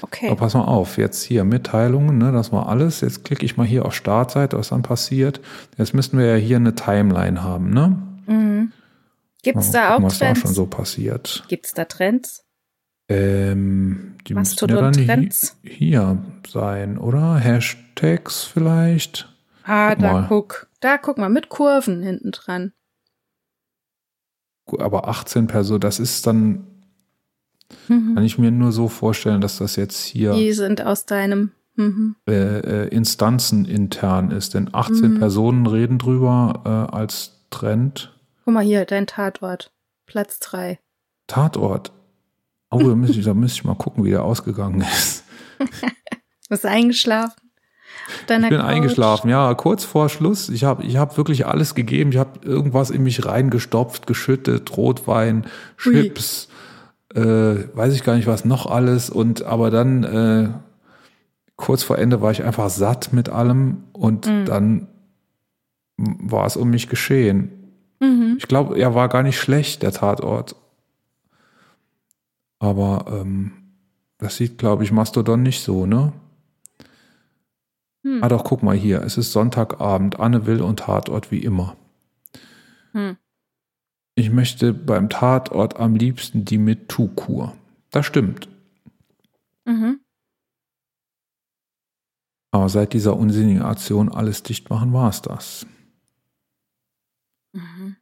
Okay. 0.00 0.26
Aber 0.28 0.36
pass 0.36 0.54
mal 0.54 0.64
auf, 0.64 0.98
jetzt 0.98 1.22
hier 1.22 1.44
Mitteilungen, 1.44 2.18
ne, 2.18 2.32
das 2.32 2.50
war 2.52 2.68
alles. 2.68 3.00
Jetzt 3.00 3.24
klicke 3.24 3.44
ich 3.44 3.56
mal 3.56 3.66
hier 3.66 3.84
auf 3.84 3.94
Startseite, 3.94 4.58
was 4.58 4.70
dann 4.70 4.82
passiert. 4.82 5.40
Jetzt 5.78 5.94
müssten 5.94 6.18
wir 6.18 6.26
ja 6.26 6.34
hier 6.36 6.56
eine 6.56 6.74
Timeline 6.74 7.42
haben, 7.42 7.70
ne? 7.70 7.96
Mhm. 8.26 8.72
Gibt's 9.42 9.72
Mal 9.72 9.72
da 9.72 9.88
gucken, 9.90 10.04
auch 10.04 10.08
was 10.10 10.18
da 10.18 10.26
Trends? 10.26 10.40
schon 10.40 10.54
so 10.54 10.66
passiert. 10.66 11.44
Gibt's 11.48 11.74
da 11.74 11.84
Trends? 11.84 12.44
Ähm, 13.08 14.16
die 14.26 14.34
müssten 14.34 14.68
ja 14.68 14.74
dann 14.76 14.84
Mastodon-Trends? 14.86 15.56
hi 15.64 15.70
hier 15.70 16.18
sein, 16.46 16.98
oder? 16.98 17.36
Hashtags 17.36 18.44
vielleicht? 18.44 19.28
Ah, 19.64 19.90
Guck 19.90 19.98
da 20.00 20.12
mal. 20.12 20.26
guck. 20.28 20.68
Da 20.80 20.98
guck 20.98 21.18
mal, 21.18 21.28
mit 21.28 21.48
Kurven 21.48 22.02
hinten 22.02 22.32
dran. 22.32 22.72
Gut, 24.64 24.80
Aber 24.80 25.08
18 25.08 25.46
Personen, 25.46 25.80
das 25.80 25.98
ist 25.98 26.26
dann, 26.26 26.66
kann 27.88 28.14
Mhm. 28.14 28.18
ich 28.22 28.38
mir 28.38 28.50
nur 28.50 28.72
so 28.72 28.88
vorstellen, 28.88 29.40
dass 29.40 29.58
das 29.58 29.76
jetzt 29.76 30.04
hier 30.04 30.32
Die 30.34 30.52
sind 30.52 30.84
aus 30.84 31.06
deinem. 31.06 31.52
Mhm. 31.74 32.16
äh, 32.28 32.32
äh, 32.84 32.88
Instanzen 32.88 33.64
intern 33.64 34.30
ist. 34.30 34.52
Denn 34.54 34.68
18 34.74 35.14
Mhm. 35.14 35.18
Personen 35.18 35.66
reden 35.66 35.98
drüber 35.98 36.88
äh, 36.90 36.94
als 36.94 37.46
Trend. 37.50 38.12
Guck 38.44 38.52
mal 38.54 38.62
hier, 38.62 38.84
dein 38.84 39.06
Tatort. 39.06 39.72
Platz 40.06 40.38
drei. 40.38 40.78
Tatort. 41.28 41.92
Oh, 42.70 42.78
da 42.78 42.94
müsste 42.94 43.18
ich, 43.18 43.24
da 43.24 43.32
müsste 43.32 43.60
ich 43.60 43.64
mal 43.64 43.74
gucken, 43.74 44.04
wie 44.04 44.10
der 44.10 44.22
ausgegangen 44.22 44.82
ist. 44.82 45.24
Bist 46.50 46.64
du 46.64 46.68
eingeschlafen? 46.68 47.34
ich 48.18 48.26
bin 48.26 48.42
Couch? 48.42 48.60
eingeschlafen, 48.60 49.30
ja, 49.30 49.54
kurz 49.54 49.84
vor 49.84 50.08
Schluss. 50.08 50.48
Ich 50.50 50.64
habe 50.64 50.82
ich 50.84 50.96
hab 50.96 51.16
wirklich 51.16 51.46
alles 51.46 51.74
gegeben. 51.74 52.10
Ich 52.12 52.18
habe 52.18 52.40
irgendwas 52.46 52.90
in 52.90 53.02
mich 53.02 53.24
reingestopft, 53.24 54.06
geschüttet, 54.06 54.76
Rotwein, 54.76 55.46
Chips, 55.78 56.48
äh, 56.48 56.48
weiß 57.20 57.94
ich 57.94 58.04
gar 58.04 58.16
nicht 58.16 58.26
was 58.26 58.44
noch 58.44 58.66
alles. 58.66 59.10
Und 59.10 59.42
aber 59.42 59.70
dann 59.70 60.04
äh, 60.04 60.48
kurz 61.56 61.82
vor 61.82 61.98
Ende 61.98 62.20
war 62.20 62.30
ich 62.30 62.42
einfach 62.42 62.70
satt 62.70 63.12
mit 63.12 63.28
allem 63.28 63.84
und 63.92 64.26
mhm. 64.26 64.44
dann 64.44 64.88
war 65.96 66.46
es 66.46 66.56
um 66.56 66.70
mich 66.70 66.88
geschehen. 66.88 67.50
Mhm. 68.00 68.36
Ich 68.38 68.48
glaube, 68.48 68.78
er 68.78 68.94
war 68.94 69.08
gar 69.08 69.22
nicht 69.22 69.38
schlecht, 69.38 69.82
der 69.82 69.92
Tatort. 69.92 70.56
Aber 72.58 73.06
ähm, 73.08 73.52
das 74.18 74.36
sieht, 74.36 74.58
glaube 74.58 74.84
ich, 74.84 74.92
Mastodon 74.92 75.42
nicht 75.42 75.62
so, 75.62 75.84
ne? 75.84 76.12
Hm. 78.04 78.22
Ah 78.22 78.28
doch, 78.28 78.44
guck 78.44 78.62
mal 78.62 78.76
hier, 78.76 79.02
es 79.02 79.16
ist 79.16 79.32
Sonntagabend, 79.32 80.20
Anne 80.20 80.46
Will 80.46 80.60
und 80.60 80.80
Tatort 80.80 81.30
wie 81.30 81.38
immer. 81.38 81.76
Hm. 82.92 83.16
Ich 84.14 84.30
möchte 84.30 84.74
beim 84.74 85.08
Tatort 85.08 85.78
am 85.80 85.96
liebsten 85.96 86.44
die 86.44 86.58
mit 86.58 86.88
Tu-Kur. 86.88 87.56
Das 87.90 88.06
stimmt. 88.06 88.48
Mhm. 89.64 90.00
Aber 92.50 92.68
seit 92.68 92.92
dieser 92.92 93.16
unsinnigen 93.16 93.62
Aktion 93.62 94.10
alles 94.10 94.42
dicht 94.42 94.68
machen, 94.68 94.92
war 94.92 95.08
es 95.08 95.22
das. 95.22 95.66
Mhm. 97.54 97.96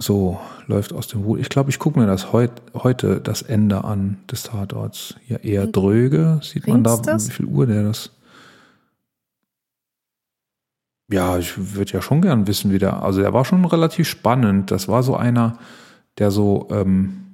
So, 0.00 0.40
läuft 0.66 0.92
aus 0.92 1.08
dem 1.08 1.22
Ruhe. 1.22 1.40
Ich 1.40 1.48
glaube, 1.48 1.70
ich 1.70 1.78
gucke 1.78 1.98
mir 1.98 2.06
das 2.06 2.32
heut, 2.32 2.62
heute 2.72 3.20
das 3.20 3.42
Ende 3.42 3.84
an 3.84 4.18
des 4.30 4.44
Tatorts. 4.44 5.16
Ja, 5.26 5.38
eher 5.38 5.66
dröge. 5.66 6.40
Sieht 6.42 6.68
man 6.68 6.84
da, 6.84 6.96
das? 6.96 7.28
wie 7.28 7.32
viel 7.32 7.46
Uhr 7.46 7.66
der 7.66 7.82
das. 7.82 8.12
Ja, 11.10 11.38
ich 11.38 11.74
würde 11.74 11.92
ja 11.92 12.02
schon 12.02 12.20
gern 12.20 12.46
wissen, 12.46 12.70
wie 12.70 12.78
der. 12.78 13.02
Also, 13.02 13.20
der 13.20 13.32
war 13.32 13.44
schon 13.44 13.64
relativ 13.64 14.08
spannend. 14.08 14.70
Das 14.70 14.88
war 14.88 15.02
so 15.02 15.16
einer, 15.16 15.58
der 16.18 16.30
so 16.30 16.68
ähm, 16.70 17.24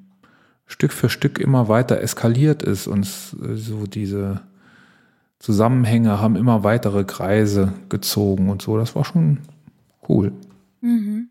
Stück 0.66 0.92
für 0.92 1.08
Stück 1.08 1.38
immer 1.38 1.68
weiter 1.68 2.00
eskaliert 2.00 2.62
ist 2.62 2.86
und 2.86 3.04
so 3.04 3.86
diese 3.86 4.42
Zusammenhänge 5.38 6.20
haben 6.20 6.36
immer 6.36 6.64
weitere 6.64 7.04
Kreise 7.04 7.74
gezogen 7.88 8.48
und 8.48 8.62
so. 8.62 8.78
Das 8.78 8.94
war 8.96 9.04
schon 9.04 9.40
cool. 10.08 10.32
Mhm. 10.80 11.30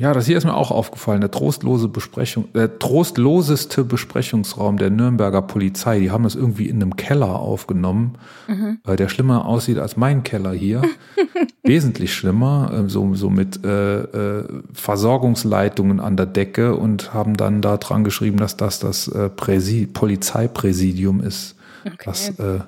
Ja, 0.00 0.14
das 0.14 0.24
hier 0.24 0.38
ist 0.38 0.44
mir 0.44 0.54
auch 0.54 0.70
aufgefallen. 0.70 1.20
Der 1.20 1.30
trostlose 1.30 1.88
Besprechung, 1.88 2.50
der 2.54 2.78
trostloseste 2.78 3.84
Besprechungsraum 3.84 4.78
der 4.78 4.88
Nürnberger 4.88 5.42
Polizei. 5.42 6.00
Die 6.00 6.10
haben 6.10 6.24
das 6.24 6.34
irgendwie 6.34 6.70
in 6.70 6.76
einem 6.76 6.96
Keller 6.96 7.38
aufgenommen, 7.38 8.16
mhm. 8.48 8.78
der 8.86 9.08
schlimmer 9.10 9.44
aussieht 9.44 9.78
als 9.78 9.98
mein 9.98 10.22
Keller 10.22 10.52
hier. 10.52 10.80
Wesentlich 11.62 12.14
schlimmer, 12.14 12.72
äh, 12.72 12.88
so, 12.88 13.14
so 13.14 13.28
mit 13.28 13.62
äh, 13.62 14.00
äh, 14.00 14.62
Versorgungsleitungen 14.72 16.00
an 16.00 16.16
der 16.16 16.24
Decke 16.24 16.76
und 16.76 17.12
haben 17.12 17.36
dann 17.36 17.60
da 17.60 17.76
dran 17.76 18.02
geschrieben, 18.02 18.38
dass 18.38 18.56
das 18.56 18.78
das 18.78 19.06
äh, 19.08 19.28
Polizeipräsidium 19.28 21.20
ist. 21.20 21.56
Okay. 21.84 21.96
Das 22.06 22.30
äh, 22.38 22.60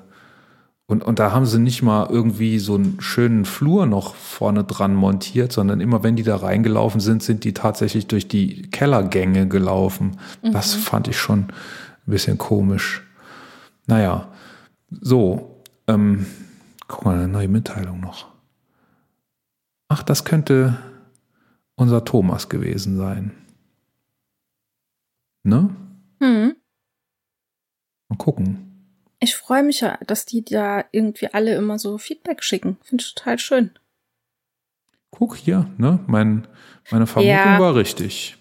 und, 0.85 1.03
und 1.03 1.19
da 1.19 1.31
haben 1.31 1.45
sie 1.45 1.59
nicht 1.59 1.81
mal 1.81 2.09
irgendwie 2.09 2.59
so 2.59 2.75
einen 2.75 2.99
schönen 2.99 3.45
Flur 3.45 3.85
noch 3.85 4.15
vorne 4.15 4.65
dran 4.65 4.93
montiert, 4.93 5.53
sondern 5.53 5.79
immer 5.79 6.03
wenn 6.03 6.17
die 6.17 6.23
da 6.23 6.35
reingelaufen 6.35 6.99
sind, 6.99 7.23
sind 7.23 7.45
die 7.45 7.53
tatsächlich 7.53 8.07
durch 8.07 8.27
die 8.27 8.63
Kellergänge 8.63 9.47
gelaufen. 9.47 10.17
Mhm. 10.43 10.51
Das 10.51 10.73
fand 10.73 11.07
ich 11.07 11.17
schon 11.17 11.39
ein 11.43 12.11
bisschen 12.11 12.37
komisch. 12.37 13.01
Naja, 13.87 14.27
so, 14.89 15.61
ähm, 15.87 16.25
guck 16.87 17.05
mal, 17.05 17.15
eine 17.15 17.27
neue 17.29 17.47
Mitteilung 17.47 18.01
noch. 18.01 18.27
Ach, 19.87 20.03
das 20.03 20.25
könnte 20.25 20.77
unser 21.75 22.03
Thomas 22.03 22.49
gewesen 22.49 22.97
sein. 22.97 23.31
Ne? 25.43 25.69
Mhm. 26.19 26.55
Mal 28.09 28.17
gucken. 28.17 28.72
Ich 29.23 29.37
freue 29.37 29.63
mich 29.63 29.79
ja, 29.79 29.97
dass 30.05 30.25
die 30.25 30.43
da 30.43 30.83
irgendwie 30.91 31.33
alle 31.33 31.55
immer 31.55 31.79
so 31.79 31.97
Feedback 31.97 32.43
schicken. 32.43 32.75
Finde 32.83 33.03
ich 33.03 33.15
total 33.15 33.39
schön. 33.39 33.71
Guck 35.11 35.37
hier, 35.37 35.71
ne? 35.77 35.99
Mein, 36.07 36.45
meine 36.91 37.07
Vermutung 37.07 37.33
ja. 37.33 37.57
war 37.57 37.73
richtig. 37.73 38.35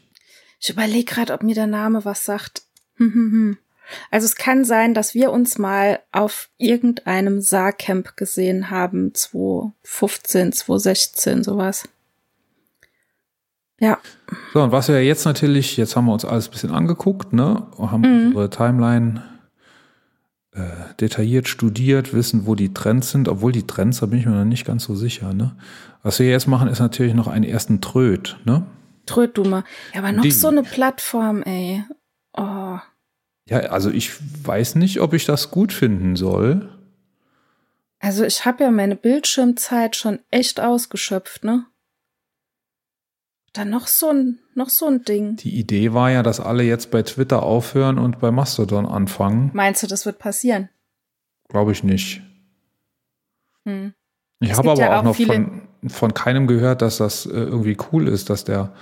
Ich 0.59 0.71
überlege 0.71 1.05
gerade, 1.05 1.35
ob 1.35 1.45
mir 1.45 1.55
der 1.55 1.69
Name 1.69 2.05
was 2.05 2.25
sagt. 2.25 2.63
Hm, 2.97 3.15
hm, 3.15 3.31
hm. 3.31 3.59
Also 4.11 4.25
es 4.25 4.35
kann 4.35 4.65
sein, 4.65 4.93
dass 4.93 5.15
wir 5.15 5.31
uns 5.31 5.57
mal 5.57 6.01
auf 6.11 6.49
irgendeinem 6.59 7.41
Saarcamp 7.41 8.17
gesehen 8.17 8.71
haben, 8.71 9.15
2015, 9.15 10.53
2016, 10.53 11.45
sowas. 11.45 11.89
Ja. 13.79 13.99
So, 14.53 14.63
und 14.63 14.73
was 14.73 14.89
wir 14.89 15.05
jetzt 15.05 15.27
natürlich, 15.27 15.77
jetzt 15.77 15.95
haben 15.95 16.07
wir 16.07 16.13
uns 16.13 16.25
alles 16.25 16.49
ein 16.49 16.51
bisschen 16.51 16.73
angeguckt, 16.73 17.33
ne? 17.33 17.69
Haben 17.79 18.01
mhm. 18.01 18.27
unsere 18.29 18.51
Timeline 18.51 19.32
äh, 20.55 20.95
detailliert 21.01 21.49
studiert, 21.49 22.13
wissen, 22.13 22.47
wo 22.47 22.55
die 22.55 22.75
Trends 22.75 23.11
sind, 23.11 23.29
obwohl 23.29 23.53
die 23.53 23.67
Trends, 23.67 24.01
da 24.01 24.07
bin 24.07 24.19
ich 24.19 24.27
mir 24.27 24.33
noch 24.33 24.45
nicht 24.45 24.67
ganz 24.67 24.85
so 24.85 24.95
sicher. 24.95 25.33
Ne? 25.33 25.57
Was 26.03 26.19
wir 26.19 26.29
jetzt 26.29 26.47
machen, 26.47 26.69
ist 26.69 26.81
natürlich 26.81 27.15
noch 27.15 27.29
einen 27.29 27.45
ersten 27.45 27.81
Tröd. 27.81 28.39
Ne? 28.45 28.67
Tröd, 29.07 29.37
du 29.37 29.45
mal. 29.45 29.65
Ja, 29.95 30.01
aber 30.01 30.13
noch 30.13 30.23
die, 30.23 30.31
so 30.31 30.49
eine 30.49 30.63
Plattform, 30.63 31.43
ey. 31.43 31.85
Oh. 32.37 32.79
Ja, 33.49 33.59
also 33.71 33.91
ich 33.91 34.13
weiß 34.47 34.75
nicht, 34.77 35.01
ob 35.01 35.15
ich 35.15 35.25
das 35.25 35.51
gut 35.51 35.73
finden 35.73 36.17
soll. 36.17 36.69
Also 37.99 38.25
ich 38.25 38.45
habe 38.45 38.65
ja 38.65 38.71
meine 38.71 38.97
Bildschirmzeit 38.97 39.97
schon 39.97 40.19
echt 40.31 40.61
ausgeschöpft, 40.61 41.45
ne? 41.45 41.67
Dann 43.53 43.69
noch 43.69 43.87
so 43.87 44.11
ein, 44.11 44.39
noch 44.55 44.71
so 44.71 44.87
ein 44.87 45.05
Ding. 45.05 45.37
Die 45.37 45.59
Idee 45.59 45.93
war 45.93 46.11
ja, 46.11 46.23
dass 46.23 46.41
alle 46.41 46.63
jetzt 46.63 46.91
bei 46.91 47.03
Twitter 47.03 47.43
aufhören 47.43 47.99
und 47.99 48.19
bei 48.19 48.31
Mastodon 48.31 48.87
anfangen. 48.87 49.51
Meinst 49.53 49.83
du, 49.83 49.87
das 49.87 50.07
wird 50.07 50.19
passieren? 50.19 50.71
Glaube 51.49 51.73
ich 51.73 51.85
nicht. 51.85 52.23
Hm. 53.65 53.93
Ich 54.41 54.53
habe 54.55 54.71
aber 54.71 54.81
ja 54.81 54.95
auch, 54.95 55.01
auch 55.01 55.03
noch 55.05 55.17
von, 55.17 55.69
von 55.87 56.15
keinem 56.15 56.47
gehört, 56.47 56.83
dass 56.83 56.97
das 56.97 57.27
äh, 57.27 57.31
irgendwie 57.31 57.77
cool 57.93 58.09
ist, 58.09 58.31
dass 58.31 58.45
der, 58.45 58.75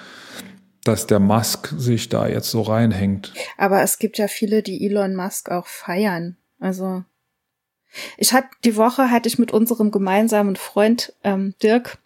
dass 0.85 1.07
der 1.07 1.19
Musk 1.19 1.75
sich 1.77 2.09
da 2.09 2.29
jetzt 2.29 2.51
so 2.51 2.63
reinhängt. 2.63 3.33
Aber 3.59 3.83
es 3.83 3.99
gibt 3.99 4.19
ja 4.19 4.29
viele, 4.29 4.63
die 4.63 4.87
Elon 4.87 5.17
Musk 5.17 5.51
auch 5.51 5.67
feiern. 5.67 6.37
Also 6.61 7.05
ich 8.17 8.33
hatte 8.33 8.49
die 8.65 8.77
Woche 8.77 9.11
hatte 9.11 9.29
ich 9.29 9.39
mit 9.39 9.53
unserem 9.53 9.91
gemeinsamen 9.91 10.57
Freund 10.57 11.13
ähm, 11.25 11.55
Dirk 11.63 11.99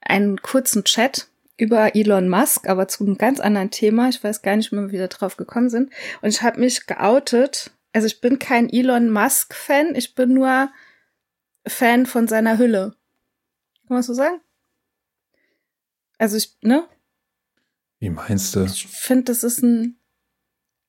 einen 0.00 0.40
kurzen 0.40 0.84
Chat 0.84 1.28
über 1.58 1.94
Elon 1.94 2.28
Musk, 2.28 2.68
aber 2.68 2.88
zu 2.88 3.04
einem 3.04 3.18
ganz 3.18 3.40
anderen 3.40 3.70
Thema. 3.70 4.08
Ich 4.08 4.22
weiß 4.22 4.42
gar 4.42 4.56
nicht 4.56 4.72
mehr, 4.72 4.88
wie 4.88 4.92
wir 4.92 5.00
da 5.00 5.08
drauf 5.08 5.36
gekommen 5.36 5.68
sind. 5.68 5.92
Und 6.22 6.28
ich 6.30 6.42
habe 6.42 6.60
mich 6.60 6.86
geoutet. 6.86 7.72
Also 7.92 8.06
ich 8.06 8.20
bin 8.20 8.38
kein 8.38 8.70
Elon 8.70 9.10
Musk-Fan, 9.10 9.94
ich 9.94 10.14
bin 10.14 10.34
nur 10.34 10.70
Fan 11.66 12.06
von 12.06 12.28
seiner 12.28 12.58
Hülle. 12.58 12.94
Kann 13.86 13.96
man 13.96 14.02
so 14.02 14.14
sagen? 14.14 14.40
Also 16.18 16.36
ich, 16.36 16.56
ne? 16.62 16.86
Wie 17.98 18.10
meinst 18.10 18.54
du? 18.54 18.64
Ich 18.64 18.86
finde, 18.86 19.24
das 19.24 19.42
ist 19.42 19.62
ein 19.62 19.98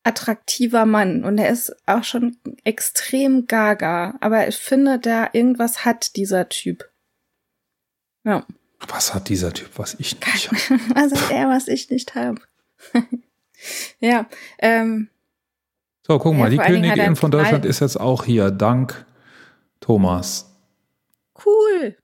attraktiver 0.03 0.85
Mann 0.85 1.23
und 1.23 1.37
er 1.37 1.49
ist 1.49 1.75
auch 1.85 2.03
schon 2.03 2.37
extrem 2.63 3.47
gaga. 3.47 4.17
Aber 4.21 4.47
ich 4.47 4.57
finde, 4.57 4.99
da 4.99 5.29
irgendwas 5.33 5.85
hat 5.85 6.15
dieser 6.15 6.49
Typ. 6.49 6.89
Ja. 8.23 8.45
Was 8.87 9.13
hat 9.13 9.29
dieser 9.29 9.53
Typ, 9.53 9.69
was 9.77 9.95
ich 9.95 10.19
nicht 10.19 10.51
habe? 10.51 10.81
was 10.95 11.13
hat 11.13 11.31
er, 11.31 11.49
was 11.49 11.67
ich 11.67 11.89
nicht 11.89 12.15
habe? 12.15 12.41
ja, 13.99 14.27
ähm. 14.59 15.09
So, 16.07 16.17
guck 16.17 16.35
mal, 16.35 16.51
ja, 16.51 16.63
die 16.63 16.71
Königin 16.71 17.15
von 17.15 17.29
Deutschland 17.29 17.65
ist 17.65 17.81
jetzt 17.81 17.99
auch 17.99 18.23
hier, 18.23 18.51
dank 18.51 19.05
Thomas. 19.79 20.49
Cool. 21.45 21.95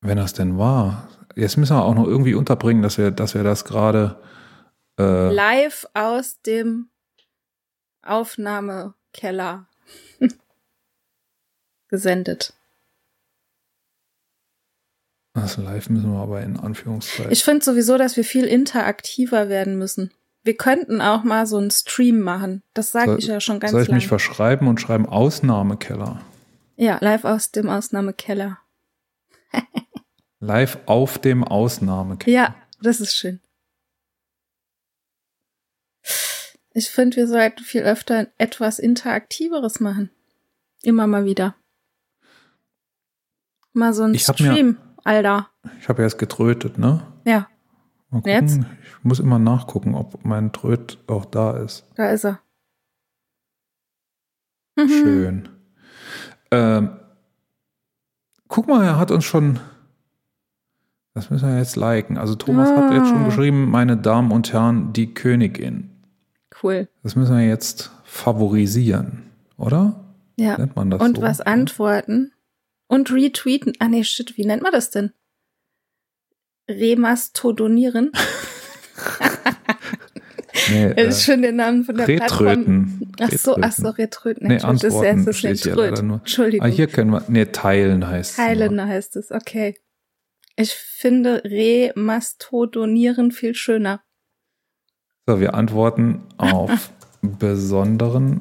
Wenn 0.00 0.18
das 0.18 0.34
denn 0.34 0.58
war. 0.58 1.08
Jetzt 1.34 1.56
müssen 1.56 1.76
wir 1.76 1.84
auch 1.84 1.94
noch 1.94 2.06
irgendwie 2.06 2.34
unterbringen, 2.34 2.82
dass 2.82 2.98
wir, 2.98 3.10
dass 3.10 3.34
wir 3.34 3.44
das 3.44 3.64
gerade 3.64 4.20
äh, 4.98 5.32
live 5.32 5.86
aus 5.94 6.40
dem 6.42 6.90
Aufnahmekeller 8.02 9.68
gesendet. 11.88 12.57
Das 15.42 15.56
live 15.56 15.88
müssen 15.90 16.12
wir 16.12 16.18
aber 16.20 16.42
in 16.42 16.56
Anführungszeichen. 16.58 17.30
Ich 17.32 17.44
finde 17.44 17.64
sowieso, 17.64 17.98
dass 17.98 18.16
wir 18.16 18.24
viel 18.24 18.44
interaktiver 18.44 19.48
werden 19.48 19.78
müssen. 19.78 20.12
Wir 20.44 20.56
könnten 20.56 21.00
auch 21.00 21.24
mal 21.24 21.46
so 21.46 21.56
einen 21.58 21.70
Stream 21.70 22.20
machen. 22.20 22.62
Das 22.74 22.92
sage 22.92 23.16
ich 23.18 23.26
ja 23.26 23.40
schon 23.40 23.60
ganz 23.60 23.72
lange. 23.72 23.72
Soll 23.72 23.82
ich 23.82 23.88
lang. 23.88 23.96
mich 23.96 24.08
verschreiben 24.08 24.68
und 24.68 24.80
schreiben 24.80 25.06
Ausnahmekeller? 25.06 26.20
Ja, 26.76 26.98
live 27.00 27.24
aus 27.24 27.50
dem 27.50 27.68
Ausnahmekeller. 27.68 28.58
live 30.40 30.78
auf 30.86 31.18
dem 31.18 31.44
Ausnahmekeller. 31.44 32.34
Ja, 32.36 32.54
Das 32.80 33.00
ist 33.00 33.16
schön. 33.16 33.40
Ich 36.72 36.90
finde, 36.90 37.16
wir 37.16 37.26
sollten 37.26 37.64
viel 37.64 37.82
öfter 37.82 38.28
etwas 38.38 38.78
Interaktiveres 38.78 39.80
machen. 39.80 40.10
Immer 40.82 41.06
mal 41.06 41.24
wieder. 41.24 41.56
Mal 43.72 43.92
so 43.92 44.04
ein 44.04 44.14
hab 44.14 44.40
mir- 44.40 44.52
Stream, 44.52 44.78
Alter. 45.08 45.48
Ich 45.80 45.88
habe 45.88 46.02
erst 46.02 46.18
getrötet, 46.18 46.76
ne? 46.78 47.02
Ja, 47.24 47.48
Mal 48.10 48.18
gucken. 48.18 48.32
Jetzt? 48.32 48.58
Ich 48.98 49.04
muss 49.04 49.20
immer 49.20 49.38
nachgucken, 49.38 49.94
ob 49.94 50.24
mein 50.24 50.52
Tröt 50.52 50.98
auch 51.06 51.24
da 51.24 51.56
ist. 51.56 51.84
da 51.94 52.10
ist 52.10 52.24
er. 52.24 52.40
Mhm. 54.76 54.88
Schön. 54.88 55.48
Ähm, 56.50 56.90
guck 58.48 58.68
mal, 58.68 58.84
er 58.84 58.98
hat 58.98 59.10
uns 59.10 59.24
schon. 59.24 59.58
Das 61.14 61.30
müssen 61.30 61.48
wir 61.48 61.58
jetzt 61.58 61.76
liken. 61.76 62.16
Also 62.16 62.34
Thomas 62.36 62.70
hat 62.70 62.92
jetzt 62.92 63.08
schon 63.08 63.22
Ah. 63.22 63.24
geschrieben, 63.26 63.70
meine 63.70 63.96
Damen 63.96 64.30
und 64.30 64.52
Herren, 64.52 64.92
die 64.92 65.12
Königin. 65.14 65.90
Cool. 66.62 66.88
Das 67.02 67.16
müssen 67.16 67.36
wir 67.36 67.46
jetzt 67.46 67.90
favorisieren, 68.04 69.24
oder? 69.56 70.04
Ja. 70.36 70.56
Nennt 70.58 70.76
man 70.76 70.90
das 70.90 71.00
Und 71.00 71.16
so? 71.16 71.22
was 71.22 71.40
antworten. 71.40 72.32
Und 72.88 73.12
retweeten. 73.12 73.74
Ah 73.78 73.88
nee, 73.88 74.02
shit, 74.02 74.36
wie 74.36 74.44
nennt 74.44 74.62
man 74.62 74.72
das 74.72 74.90
denn? 74.90 75.12
Remastodonieren. 76.68 78.12
Nee, 80.70 80.94
Das 80.94 81.16
ist 81.18 81.28
äh, 81.28 81.32
schon 81.32 81.42
der 81.42 81.52
Name 81.52 81.84
von 81.84 81.96
der 81.96 82.04
Plattform. 82.04 82.46
Retröten. 82.48 83.12
Ach 83.20 83.32
so, 83.32 83.56
ach 83.60 83.72
so, 83.72 83.88
Retröten. 83.88 84.48
Nee, 84.48 84.54
Entschuldigung, 84.54 84.80
das 84.80 84.84
ist 84.84 84.94
Antworten 84.94 85.24
das 85.24 85.38
steht 85.38 85.50
nicht 85.52 85.62
hier 85.64 85.74
Tröt. 85.74 85.90
leider 85.90 86.02
nur. 86.02 86.18
Entschuldigung. 86.18 86.66
Ah, 86.66 86.70
hier 86.70 86.86
können 86.88 87.10
wir. 87.10 87.24
Nee, 87.28 87.46
teilen 87.46 88.06
heißt 88.06 88.30
es. 88.32 88.36
Teilen 88.36 88.84
heißt 88.86 89.16
es, 89.16 89.30
okay. 89.30 89.76
Ich 90.56 90.74
finde 90.74 91.42
remastodonieren 91.44 93.30
viel 93.30 93.54
schöner. 93.54 94.02
So, 95.26 95.40
wir 95.40 95.54
antworten 95.54 96.22
auf 96.36 96.90
besonderen. 97.22 98.40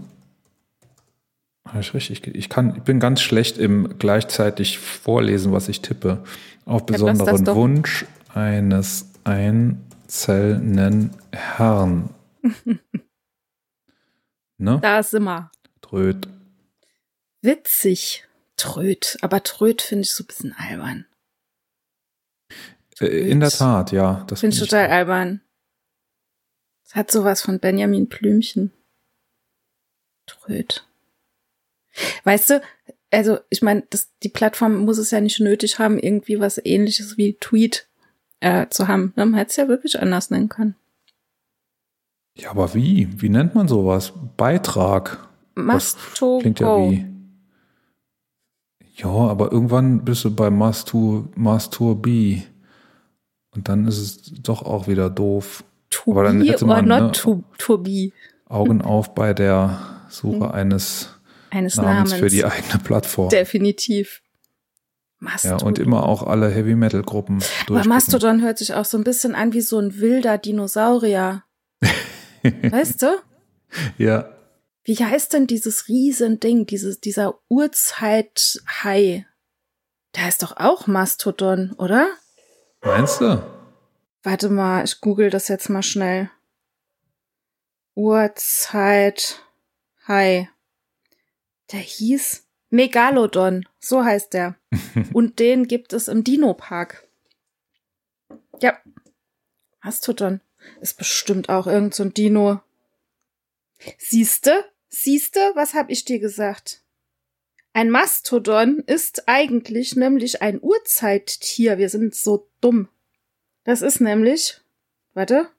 Habe 1.67 1.80
ich 1.82 1.93
richtig? 1.93 2.27
Ich 2.27 2.49
kann, 2.49 2.75
ich 2.75 2.84
bin 2.84 2.99
ganz 2.99 3.21
schlecht 3.21 3.58
im 3.58 3.97
gleichzeitig 3.99 4.80
vorlesen, 4.80 5.51
was 5.51 5.69
ich 5.69 5.82
tippe. 5.82 6.23
Auf 6.65 6.86
besonderen 6.86 7.45
doch. 7.45 7.56
Wunsch 7.56 8.06
eines 8.34 9.10
einzelnen 9.23 11.12
Herrn. 11.32 12.10
ne? 14.58 14.80
Da 14.82 15.03
sind 15.03 15.23
wir. 15.23 15.51
Tröd. 15.82 16.27
Witzig. 17.41 18.25
Tröd. 18.58 19.17
Aber 19.21 19.43
Tröd 19.43 19.82
finde 19.82 20.03
ich 20.03 20.12
so 20.12 20.23
ein 20.23 20.27
bisschen 20.27 20.56
albern. 20.58 21.06
Äh, 22.99 23.30
In 23.30 23.39
der 23.39 23.51
Tat, 23.51 23.91
ja. 23.91 24.25
Das 24.27 24.39
Finde 24.39 24.56
ich 24.56 24.60
find 24.60 24.71
total 24.71 24.88
albern. 24.89 25.41
Es 26.86 26.95
hat 26.95 27.12
sowas 27.12 27.41
von 27.41 27.60
Benjamin 27.60 28.08
Blümchen. 28.08 28.71
Tröd. 30.25 30.87
Weißt 32.23 32.49
du, 32.49 32.62
also 33.12 33.39
ich 33.49 33.62
meine, 33.62 33.83
die 34.23 34.29
Plattform 34.29 34.86
muss 34.86 34.97
es 34.97 35.12
ja 35.12 35.21
nicht 35.21 35.39
nötig 35.39 35.79
haben, 35.79 35.97
irgendwie 35.97 36.39
was 36.39 36.63
ähnliches 36.63 37.17
wie 37.17 37.38
Tweet 37.39 37.88
äh, 38.39 38.67
zu 38.69 38.88
haben. 38.88 39.13
Ne? 39.15 39.25
Man 39.25 39.36
hätte 39.36 39.49
es 39.51 39.55
ja 39.55 39.67
wirklich 39.67 39.99
anders 39.99 40.29
nennen 40.29 40.49
können. 40.49 40.75
Ja, 42.36 42.51
aber 42.51 42.73
wie? 42.75 43.10
Wie 43.19 43.29
nennt 43.29 43.55
man 43.55 43.67
sowas? 43.67 44.13
Beitrag. 44.38 45.27
Masto 45.55 46.38
Klingt 46.39 46.60
ja 46.60 46.77
wie. 46.77 47.05
Ja, 48.93 49.10
aber 49.10 49.51
irgendwann 49.51 50.05
bist 50.05 50.23
du 50.23 50.33
bei 50.33 50.49
Masturbi. 50.49 52.43
Und 53.51 53.69
dann 53.69 53.88
ist 53.88 53.97
es 53.97 54.41
doch 54.41 54.63
auch 54.63 54.88
wieder 54.88 55.10
doof. 55.10 55.63
To 55.89 56.12
Aber 56.12 56.23
dann 56.23 56.41
hätte 56.41 56.65
man, 56.65 56.88
not 56.88 57.01
ne, 57.01 57.12
to, 57.12 57.43
to 57.57 57.83
Augen 58.45 58.81
auf 58.83 59.15
bei 59.15 59.33
der 59.33 59.79
Suche 60.10 60.53
eines 60.53 61.16
eines 61.49 61.75
Namens, 61.75 62.12
Namens. 62.12 62.13
für 62.13 62.29
die 62.29 62.45
eigene 62.45 62.79
Plattform. 62.83 63.29
Definitiv. 63.29 64.21
Ja, 65.19 65.29
Mastodon. 65.31 65.67
und 65.67 65.79
immer 65.79 66.05
auch 66.05 66.23
alle 66.23 66.49
Heavy 66.49 66.75
Metal 66.75 67.01
Gruppen 67.01 67.43
Aber. 67.67 67.83
Mastodon 67.86 68.41
hört 68.41 68.60
sich 68.60 68.73
auch 68.75 68.86
so 68.86 68.97
ein 68.97 69.03
bisschen 69.03 69.33
an 69.33 69.53
wie 69.53 69.62
so 69.62 69.79
ein 69.79 69.99
wilder 69.99 70.38
Dinosaurier. 70.38 71.43
weißt 72.43 73.01
du? 73.01 73.07
Ja, 73.97 74.29
Wie 74.83 74.95
heißt 74.95 75.33
denn 75.33 75.47
dieses 75.47 75.88
Riesending, 75.88 76.65
dieses, 76.65 76.99
dieser 77.01 77.39
Urzeit-Hai? 77.49 79.25
Der 80.15 80.27
ist 80.27 80.43
doch 80.43 80.57
auch 80.57 80.88
Mastodon, 80.88 81.73
oder? 81.77 82.07
meinst 82.81 83.21
du? 83.21 83.43
Warte 84.23 84.49
mal, 84.49 84.83
ich 84.86 85.01
google 85.01 85.29
das 85.29 85.47
jetzt 85.47 85.69
mal 85.69 85.83
schnell. 85.83 86.29
Urzeit-Hai. 87.95 90.49
Der 91.71 91.80
hieß 91.80 92.45
Megalodon, 92.69 93.67
so 93.80 94.03
heißt 94.03 94.34
der. 94.34 94.56
Und 95.13 95.39
den 95.39 95.67
gibt 95.67 95.93
es 95.93 96.08
im 96.08 96.23
Dino-Park. 96.23 97.08
Ja. 98.62 98.77
Mastodon 99.82 100.41
ist 100.82 100.97
bestimmt 100.97 101.49
auch 101.49 101.67
irgend 101.67 101.93
so 101.95 102.03
ein 102.03 102.13
Dino. 102.13 102.62
Siehste? 103.97 104.65
Siehste, 104.89 105.39
was 105.56 105.73
hab 105.73 105.89
ich 105.89 106.06
dir 106.06 106.19
gesagt? 106.19 106.82
Ein 107.73 107.89
Mastodon 107.89 108.80
ist 108.80 109.27
eigentlich 109.27 109.95
nämlich 109.95 110.41
ein 110.41 110.60
Urzeittier. 110.62 111.77
Wir 111.77 111.89
sind 111.89 112.15
so 112.15 112.49
dumm. 112.60 112.89
Das 113.65 113.82
ist 113.82 114.01
nämlich, 114.01 114.62
warte, 115.13 115.49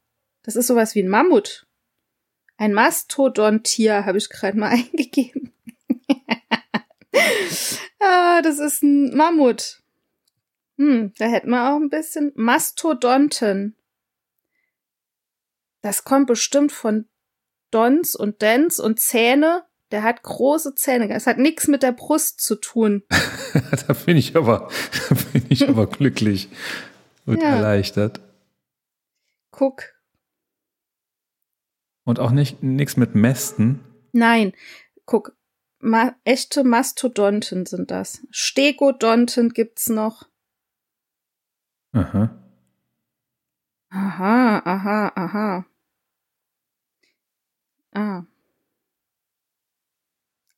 das 0.42 0.56
ist 0.56 0.66
sowas 0.66 0.94
wie 0.94 1.02
ein 1.02 1.08
Mammut. 1.08 1.66
Ein 2.56 2.72
Mastodontier 2.72 4.04
habe 4.04 4.18
ich 4.18 4.30
gerade 4.30 4.58
mal 4.58 4.68
eingegeben. 4.72 5.52
Ah, 8.38 8.42
das 8.42 8.58
ist 8.58 8.82
ein 8.82 9.16
Mammut. 9.16 9.82
Hm, 10.76 11.12
da 11.18 11.26
hätten 11.26 11.50
wir 11.50 11.70
auch 11.70 11.76
ein 11.76 11.88
bisschen 11.90 12.32
Mastodonten. 12.36 13.76
Das 15.80 16.04
kommt 16.04 16.26
bestimmt 16.26 16.72
von 16.72 17.06
Dons 17.70 18.14
und 18.14 18.42
Dens 18.42 18.78
und 18.78 19.00
Zähne. 19.00 19.64
Der 19.90 20.02
hat 20.02 20.22
große 20.22 20.74
Zähne. 20.74 21.08
Es 21.10 21.26
hat 21.26 21.38
nichts 21.38 21.66
mit 21.66 21.82
der 21.82 21.92
Brust 21.92 22.40
zu 22.40 22.56
tun. 22.56 23.02
da 23.86 23.92
bin 23.94 24.16
ich 24.16 24.36
aber, 24.36 24.68
da 25.08 25.14
bin 25.32 25.44
ich 25.48 25.68
aber 25.68 25.86
glücklich 25.90 26.48
und 27.26 27.40
Ja. 27.40 27.56
erleichtert. 27.56 28.20
Guck. 29.50 29.94
Und 32.04 32.20
auch 32.20 32.30
nicht 32.30 32.62
nichts 32.62 32.96
mit 32.96 33.14
Mästen. 33.14 33.80
Nein, 34.12 34.52
guck. 35.04 35.37
Ma 35.80 36.16
echte 36.24 36.64
Mastodonten 36.64 37.66
sind 37.66 37.90
das. 37.90 38.26
Stegodonten 38.30 39.50
gibt's 39.50 39.88
noch. 39.88 40.28
Aha. 41.92 42.36
Aha, 43.90 44.58
aha, 44.64 45.12
aha. 45.14 45.66
Ah. 47.92 48.24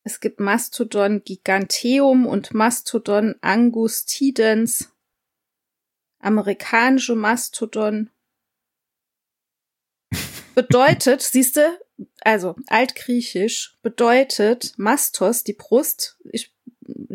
Es 0.02 0.20
gibt 0.20 0.40
Mastodon 0.40 1.22
giganteum 1.22 2.26
und 2.26 2.54
Mastodon 2.54 3.36
angustidens. 3.42 4.90
Amerikanische 6.18 7.14
Mastodon. 7.14 8.10
Bedeutet, 10.54 11.22
siehste, 11.22 11.78
also 12.20 12.56
altgriechisch 12.66 13.78
bedeutet 13.82 14.74
Mastos 14.76 15.44
die 15.44 15.52
Brust. 15.52 16.18
Ich 16.24 16.52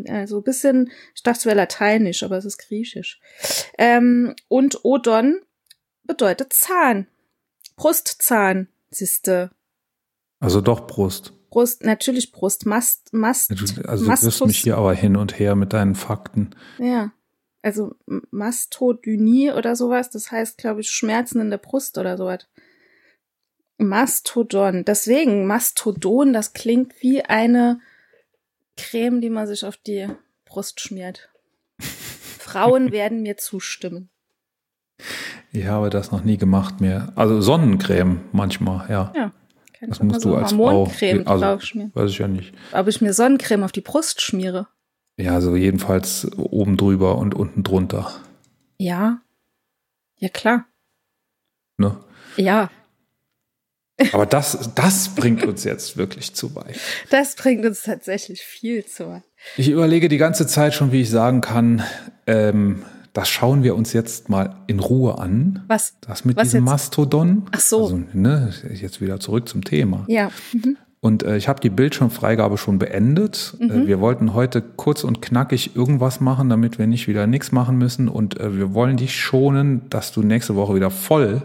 also 0.08 0.38
ein 0.38 0.44
bisschen, 0.44 0.92
ich 1.14 1.24
dachte 1.24 1.40
es 1.40 1.46
wäre 1.46 1.58
lateinisch, 1.58 2.24
aber 2.24 2.38
es 2.38 2.46
ist 2.46 2.58
griechisch. 2.58 3.20
Ähm, 3.78 4.36
und 4.48 4.86
Odon 4.86 5.42
bedeutet 6.04 6.54
Zahn. 6.54 7.08
Brustzahn, 7.76 8.68
siehste. 8.90 9.52
Also 10.40 10.62
doch 10.62 10.88
Brust. 10.88 11.34
Brust, 11.50 11.84
natürlich 11.84 12.32
Brust, 12.32 12.66
Mast, 12.66 13.14
Mast, 13.14 13.52
Also 13.86 14.06
du 14.06 14.12
wirst 14.12 14.46
mich 14.46 14.60
hier 14.60 14.78
aber 14.78 14.94
hin 14.94 15.16
und 15.16 15.40
her 15.40 15.56
mit 15.56 15.74
deinen 15.74 15.96
Fakten. 15.96 16.52
Ja. 16.80 17.12
Also 17.62 17.96
Mastodynie 18.30 19.52
oder 19.52 19.76
sowas, 19.76 20.10
das 20.12 20.32
heißt, 20.32 20.58
glaube 20.58 20.82
ich, 20.82 20.90
Schmerzen 20.92 21.40
in 21.40 21.50
der 21.50 21.58
Brust 21.58 21.98
oder 21.98 22.18
sowas. 22.18 22.46
Mastodon. 23.78 24.86
Deswegen, 24.86 25.46
Mastodon, 25.46 26.34
das 26.34 26.54
klingt 26.54 26.94
wie 27.02 27.24
eine 27.24 27.80
Creme, 28.78 29.22
die 29.22 29.30
man 29.30 29.48
sich 29.48 29.66
auf 29.66 29.78
die 29.78 30.08
Brust 30.46 30.80
schmiert. 30.80 31.30
Frauen 31.80 32.92
werden 32.92 33.22
mir 33.22 33.38
zustimmen. 33.38 34.10
Ich 35.52 35.66
habe 35.66 35.90
das 35.90 36.12
noch 36.12 36.24
nie 36.24 36.38
gemacht 36.38 36.82
mehr. 36.82 37.12
Also 37.16 37.42
Sonnencreme 37.42 38.22
manchmal, 38.32 38.90
ja. 38.90 39.14
Ja. 39.16 39.32
Das 39.82 40.02
musst 40.02 40.22
so 40.22 40.32
du 40.32 40.36
als 40.38 40.54
Frau. 40.54 40.84
Also, 40.84 41.24
draufschmieren. 41.24 41.92
weiß 41.94 42.10
ich 42.10 42.18
ja 42.18 42.28
nicht. 42.28 42.54
Ob 42.72 42.88
ich 42.88 43.02
mir 43.02 43.14
Sonnencreme 43.14 43.64
auf 43.64 43.72
die 43.72 43.82
Brust 43.82 44.22
schmiere? 44.22 44.68
Ja, 45.18 45.34
also 45.34 45.56
jedenfalls 45.56 46.30
oben 46.38 46.76
drüber 46.78 47.18
und 47.18 47.36
unten 47.36 47.64
drunter. 47.64 48.12
Ja. 48.78 49.22
Ja, 50.18 50.30
klar. 50.30 50.66
Ne? 51.78 51.98
Ja, 52.38 52.70
Aber 54.12 54.26
das, 54.26 54.72
das 54.76 55.10
bringt 55.16 55.46
uns 55.46 55.64
jetzt 55.64 55.96
wirklich 55.98 56.34
zu 56.36 56.54
weit. 56.56 56.78
das 57.10 57.36
bringt 57.36 57.66
uns 57.66 57.84
tatsächlich 57.84 58.42
viel 58.42 58.86
zu 58.86 59.08
weit. 59.08 59.24
Ich 59.58 59.70
überlege 59.70 60.10
die 60.10 60.18
ganze 60.18 60.48
Zeit 60.48 60.74
schon, 60.74 60.92
wie 60.92 61.02
ich 61.02 61.10
sagen 61.10 61.42
kann, 61.42 61.84
ähm, 62.28 62.84
das 63.14 63.30
schauen 63.30 63.64
wir 63.64 63.76
uns 63.76 63.94
jetzt 63.94 64.28
mal 64.28 64.58
in 64.68 64.80
Ruhe 64.82 65.18
an. 65.20 65.64
Was? 65.68 65.94
Das 66.02 66.26
mit 66.26 66.36
Was 66.36 66.44
diesem 66.44 66.66
jetzt? 66.66 66.72
Mastodon. 66.72 67.44
Ach 67.52 67.60
so. 67.62 67.84
Also, 67.84 68.02
ne, 68.12 68.54
jetzt 68.74 69.00
wieder 69.00 69.22
zurück 69.22 69.48
zum 69.48 69.64
Thema. 69.64 70.04
Ja. 70.10 70.30
Mhm. 70.52 70.76
Und 71.00 71.24
äh, 71.24 71.38
ich 71.38 71.48
habe 71.48 71.62
die 71.62 71.70
Bildschirmfreigabe 71.70 72.58
schon 72.58 72.78
beendet. 72.80 73.56
Mhm. 73.60 73.70
Äh, 73.84 73.88
wir 73.88 74.02
wollten 74.02 74.34
heute 74.34 74.62
kurz 74.62 75.06
und 75.06 75.22
knackig 75.22 75.76
irgendwas 75.76 76.20
machen, 76.20 76.50
damit 76.50 76.78
wir 76.80 76.88
nicht 76.88 77.08
wieder 77.08 77.28
nichts 77.28 77.54
machen 77.54 77.78
müssen. 77.78 78.10
Und 78.10 78.38
äh, 78.40 78.58
wir 78.58 78.74
wollen 78.74 78.98
dich 78.98 79.16
schonen, 79.18 79.84
dass 79.90 80.12
du 80.12 80.22
nächste 80.22 80.56
Woche 80.56 80.76
wieder 80.76 80.90
voll 80.92 81.44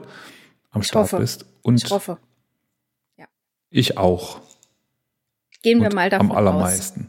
am 0.70 0.80
Ich 0.80 0.88
Start 0.88 1.12
hoffe. 1.12 1.18
bist. 1.18 1.44
Und 1.62 1.84
Ich 1.84 1.90
hoffe. 1.90 2.18
Ich 3.70 3.96
auch. 3.98 4.40
Gehen 5.62 5.80
wir 5.80 5.88
Und 5.88 5.94
mal 5.94 6.10
davon 6.10 6.30
am 6.30 6.36
allermeisten. 6.36 7.08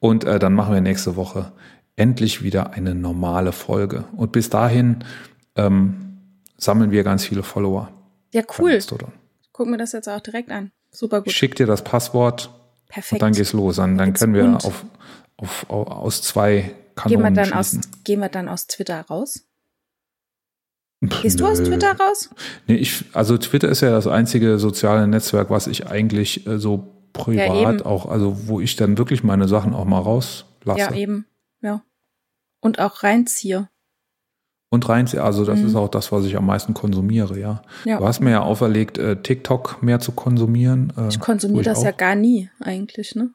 Und 0.00 0.24
äh, 0.24 0.38
dann 0.38 0.54
machen 0.54 0.74
wir 0.74 0.80
nächste 0.80 1.16
Woche 1.16 1.52
endlich 1.96 2.42
wieder 2.42 2.70
eine 2.72 2.94
normale 2.94 3.52
Folge. 3.52 4.04
Und 4.16 4.32
bis 4.32 4.50
dahin 4.50 5.04
ähm, 5.56 6.18
sammeln 6.56 6.90
wir 6.90 7.02
ganz 7.04 7.24
viele 7.24 7.42
Follower. 7.42 7.88
aus. 7.88 7.88
Ja, 8.32 8.42
cool. 8.58 8.74
Mastodon. 8.74 9.12
Gucken 9.52 9.72
wir 9.72 9.78
das 9.78 9.92
jetzt 9.92 10.08
auch 10.08 10.20
direkt 10.20 10.50
an. 10.50 10.70
Super 10.92 11.18
Ich 11.18 11.24
gut. 11.24 11.32
schick 11.32 11.56
dir 11.56 11.66
das 11.66 11.82
Passwort 11.82 12.50
Perfekt. 12.88 13.14
und 13.14 13.22
dann 13.22 13.32
geht's 13.32 13.52
los. 13.52 13.76
Dann, 13.76 13.96
dann 13.98 14.12
können 14.12 14.34
wir 14.34 14.54
auf, 14.56 14.84
auf, 15.36 15.66
auf, 15.68 15.90
aus 15.90 16.22
zwei 16.22 16.60
gehen, 16.60 16.74
wir 16.74 17.16
Kanonen 17.16 17.34
dann 17.34 17.52
aus, 17.52 17.70
schießen. 17.70 17.82
gehen 18.04 18.20
wir 18.20 18.28
dann 18.28 18.48
aus 18.48 18.66
Twitter 18.66 19.00
raus? 19.02 19.44
Gehst 21.00 21.38
du 21.40 21.46
aus. 21.46 21.58
Twitter 21.62 21.92
raus? 21.98 22.30
Nee, 22.66 22.74
ich, 22.76 23.04
also 23.12 23.38
Twitter 23.38 23.68
ist 23.68 23.82
ja 23.82 23.90
das 23.90 24.06
einzige 24.08 24.58
soziale 24.58 25.06
Netzwerk, 25.06 25.48
was 25.50 25.66
ich 25.68 25.86
eigentlich 25.86 26.46
äh, 26.46 26.58
so 26.58 26.88
Ja, 27.16 27.22
privat 27.24 27.74
eben. 27.76 27.82
auch, 27.86 28.06
also 28.06 28.48
wo 28.48 28.60
ich 28.60 28.74
dann 28.76 28.98
wirklich 28.98 29.22
meine 29.22 29.46
Sachen 29.48 29.74
auch 29.74 29.84
mal 29.84 30.00
rauslasse. 30.00 30.78
Ja, 30.80 30.92
eben. 30.94 31.26
Ja. 31.62 31.82
Und 32.60 32.80
auch 32.80 33.02
reinziehe. 33.04 33.68
Und 34.70 34.88
rein, 34.88 35.06
also 35.18 35.44
das 35.46 35.60
Mhm. 35.60 35.66
ist 35.68 35.74
auch 35.76 35.88
das, 35.88 36.12
was 36.12 36.24
ich 36.26 36.36
am 36.36 36.44
meisten 36.46 36.74
konsumiere, 36.74 37.38
ja. 37.38 37.62
Ja. 37.84 37.98
Du 37.98 38.06
hast 38.06 38.20
mir 38.20 38.30
ja 38.32 38.42
auferlegt, 38.42 38.98
äh, 38.98 39.22
TikTok 39.22 39.82
mehr 39.82 39.98
zu 40.00 40.12
konsumieren. 40.12 40.92
Äh, 40.98 41.08
Ich 41.08 41.20
konsumiere 41.20 41.62
das 41.64 41.78
auch. 41.78 41.84
ja 41.84 41.90
gar 41.92 42.14
nie 42.16 42.50
eigentlich, 42.60 43.14
ne? 43.14 43.30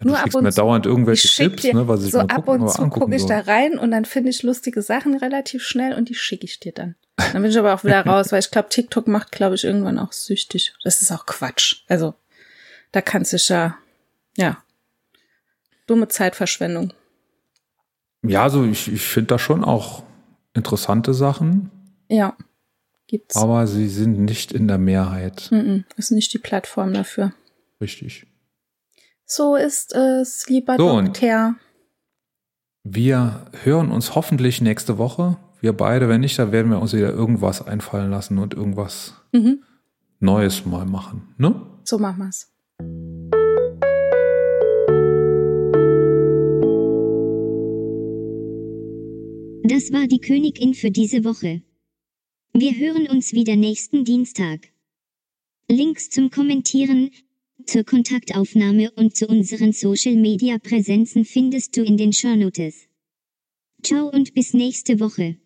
Ja, 0.00 0.04
du 0.04 0.06
nur 0.08 0.16
ab 0.16 0.22
schickst 0.22 0.36
und 0.36 0.44
mir 0.44 0.50
zu. 0.52 0.56
dauernd 0.60 0.86
irgendwelche 0.86 1.26
Ich 1.26 1.36
Tipps, 1.36 1.62
dir, 1.62 1.74
ne, 1.74 1.88
was 1.88 2.04
ich 2.04 2.12
so 2.12 2.20
ab 2.20 2.32
gucken, 2.46 2.62
und 2.62 2.70
zu 2.70 2.88
gucke 2.88 3.14
ich 3.14 3.22
soll. 3.22 3.28
da 3.30 3.40
rein 3.40 3.76
und 3.78 3.90
dann 3.90 4.04
finde 4.06 4.30
ich 4.30 4.42
lustige 4.44 4.80
Sachen 4.80 5.16
relativ 5.16 5.62
schnell 5.64 5.92
und 5.94 6.08
die 6.08 6.14
schicke 6.14 6.44
ich 6.46 6.58
dir 6.60 6.72
dann. 6.72 6.94
Dann 7.32 7.42
bin 7.42 7.50
ich 7.50 7.58
aber 7.58 7.74
auch 7.74 7.82
wieder 7.84 8.06
raus, 8.06 8.30
weil 8.32 8.38
ich 8.40 8.50
glaube, 8.50 8.68
TikTok 8.68 9.08
macht, 9.08 9.32
glaube 9.32 9.54
ich, 9.56 9.64
irgendwann 9.64 9.98
auch 9.98 10.12
süchtig. 10.12 10.72
Das 10.84 11.02
ist 11.02 11.10
auch 11.10 11.26
Quatsch. 11.26 11.82
Also, 11.88 12.14
da 12.92 13.02
kannst 13.02 13.32
du 13.32 13.36
ja, 13.52 13.76
ja, 14.36 14.62
dumme 15.86 16.08
Zeitverschwendung. 16.08 16.92
Ja, 18.22 18.42
also 18.44 18.64
ich, 18.64 18.90
ich 18.92 19.02
finde 19.02 19.28
da 19.28 19.38
schon 19.38 19.64
auch 19.64 20.02
interessante 20.54 21.12
Sachen, 21.14 21.70
Ja, 22.08 22.36
gibt's. 23.06 23.36
aber 23.36 23.66
sie 23.66 23.88
sind 23.88 24.18
nicht 24.20 24.52
in 24.52 24.66
der 24.68 24.78
Mehrheit 24.78 25.48
Mhm, 25.50 25.84
ist 25.96 26.10
nicht 26.10 26.32
die 26.32 26.38
Plattform 26.38 26.92
dafür. 26.94 27.32
richtig. 27.80 28.26
So 29.24 29.56
ist 29.56 29.92
es, 29.94 30.48
lieber 30.48 30.76
So, 30.78 31.00
Doktor. 31.02 31.54
Wir 32.84 33.46
hören 33.62 33.90
uns 33.90 34.14
hoffentlich 34.14 34.60
nächste 34.62 34.96
Woche. 34.98 35.36
Wir 35.60 35.72
beide, 35.72 36.08
wenn 36.08 36.20
nicht, 36.20 36.38
dann 36.38 36.52
werden 36.52 36.70
wir 36.70 36.80
uns 36.80 36.92
wieder 36.92 37.10
irgendwas 37.10 37.66
einfallen 37.66 38.10
lassen 38.10 38.38
und 38.38 38.54
irgendwas 38.54 39.14
Mhm, 39.32 39.62
Neues 40.20 40.64
mal 40.64 40.86
machen. 40.86 41.34
Ne? 41.36 41.54
so 41.84 41.98
machen 41.98 42.18
wir's. 42.18 42.52
Das 49.64 49.92
war 49.92 50.06
die 50.06 50.20
Königin 50.20 50.74
für 50.74 50.90
diese 50.90 51.24
Woche. 51.24 51.62
Wir 52.52 52.72
hören 52.74 53.08
uns 53.08 53.32
wieder 53.32 53.56
nächsten 53.56 54.04
Dienstag. 54.04 54.68
Links 55.70 56.08
zum 56.10 56.30
Kommentieren, 56.30 57.10
zur 57.66 57.84
Kontaktaufnahme 57.84 58.90
und 58.92 59.14
zu 59.16 59.26
unseren 59.26 59.72
Social 59.72 60.16
Media 60.16 60.58
Präsenzen 60.58 61.24
findest 61.24 61.76
du 61.76 61.82
in 61.82 61.96
den 61.96 62.12
Shownotes. 62.12 62.88
Ciao 63.82 64.08
und 64.08 64.34
bis 64.34 64.54
nächste 64.54 65.00
Woche. 65.00 65.36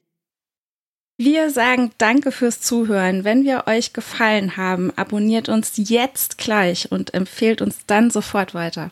Wir 1.19 1.51
sagen 1.51 1.91
Danke 1.99 2.33
fürs 2.33 2.61
Zuhören. 2.61 3.25
Wenn 3.25 3.45
wir 3.45 3.65
euch 3.67 3.93
gefallen 3.93 4.57
haben, 4.57 4.91
abonniert 4.97 5.49
uns 5.49 5.73
jetzt 5.77 6.39
gleich 6.39 6.91
und 6.91 7.15
empfehlt 7.15 7.63
uns 7.63 7.87
dann 7.87 8.11
sofort 8.11 8.55
weiter. 8.55 8.91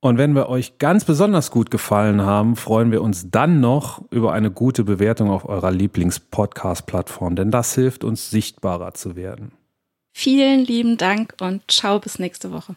Und 0.00 0.18
wenn 0.18 0.34
wir 0.34 0.48
euch 0.48 0.78
ganz 0.78 1.04
besonders 1.04 1.52
gut 1.52 1.70
gefallen 1.70 2.22
haben, 2.22 2.56
freuen 2.56 2.90
wir 2.90 3.02
uns 3.02 3.30
dann 3.30 3.60
noch 3.60 4.02
über 4.10 4.32
eine 4.32 4.50
gute 4.50 4.82
Bewertung 4.82 5.30
auf 5.30 5.48
eurer 5.48 5.70
Lieblings-Podcast-Plattform, 5.70 7.36
denn 7.36 7.52
das 7.52 7.76
hilft 7.76 8.02
uns 8.02 8.28
sichtbarer 8.28 8.94
zu 8.94 9.14
werden. 9.14 9.52
Vielen 10.12 10.64
lieben 10.64 10.96
Dank 10.98 11.34
und 11.40 11.62
ciao 11.70 12.00
bis 12.00 12.18
nächste 12.18 12.50
Woche. 12.50 12.74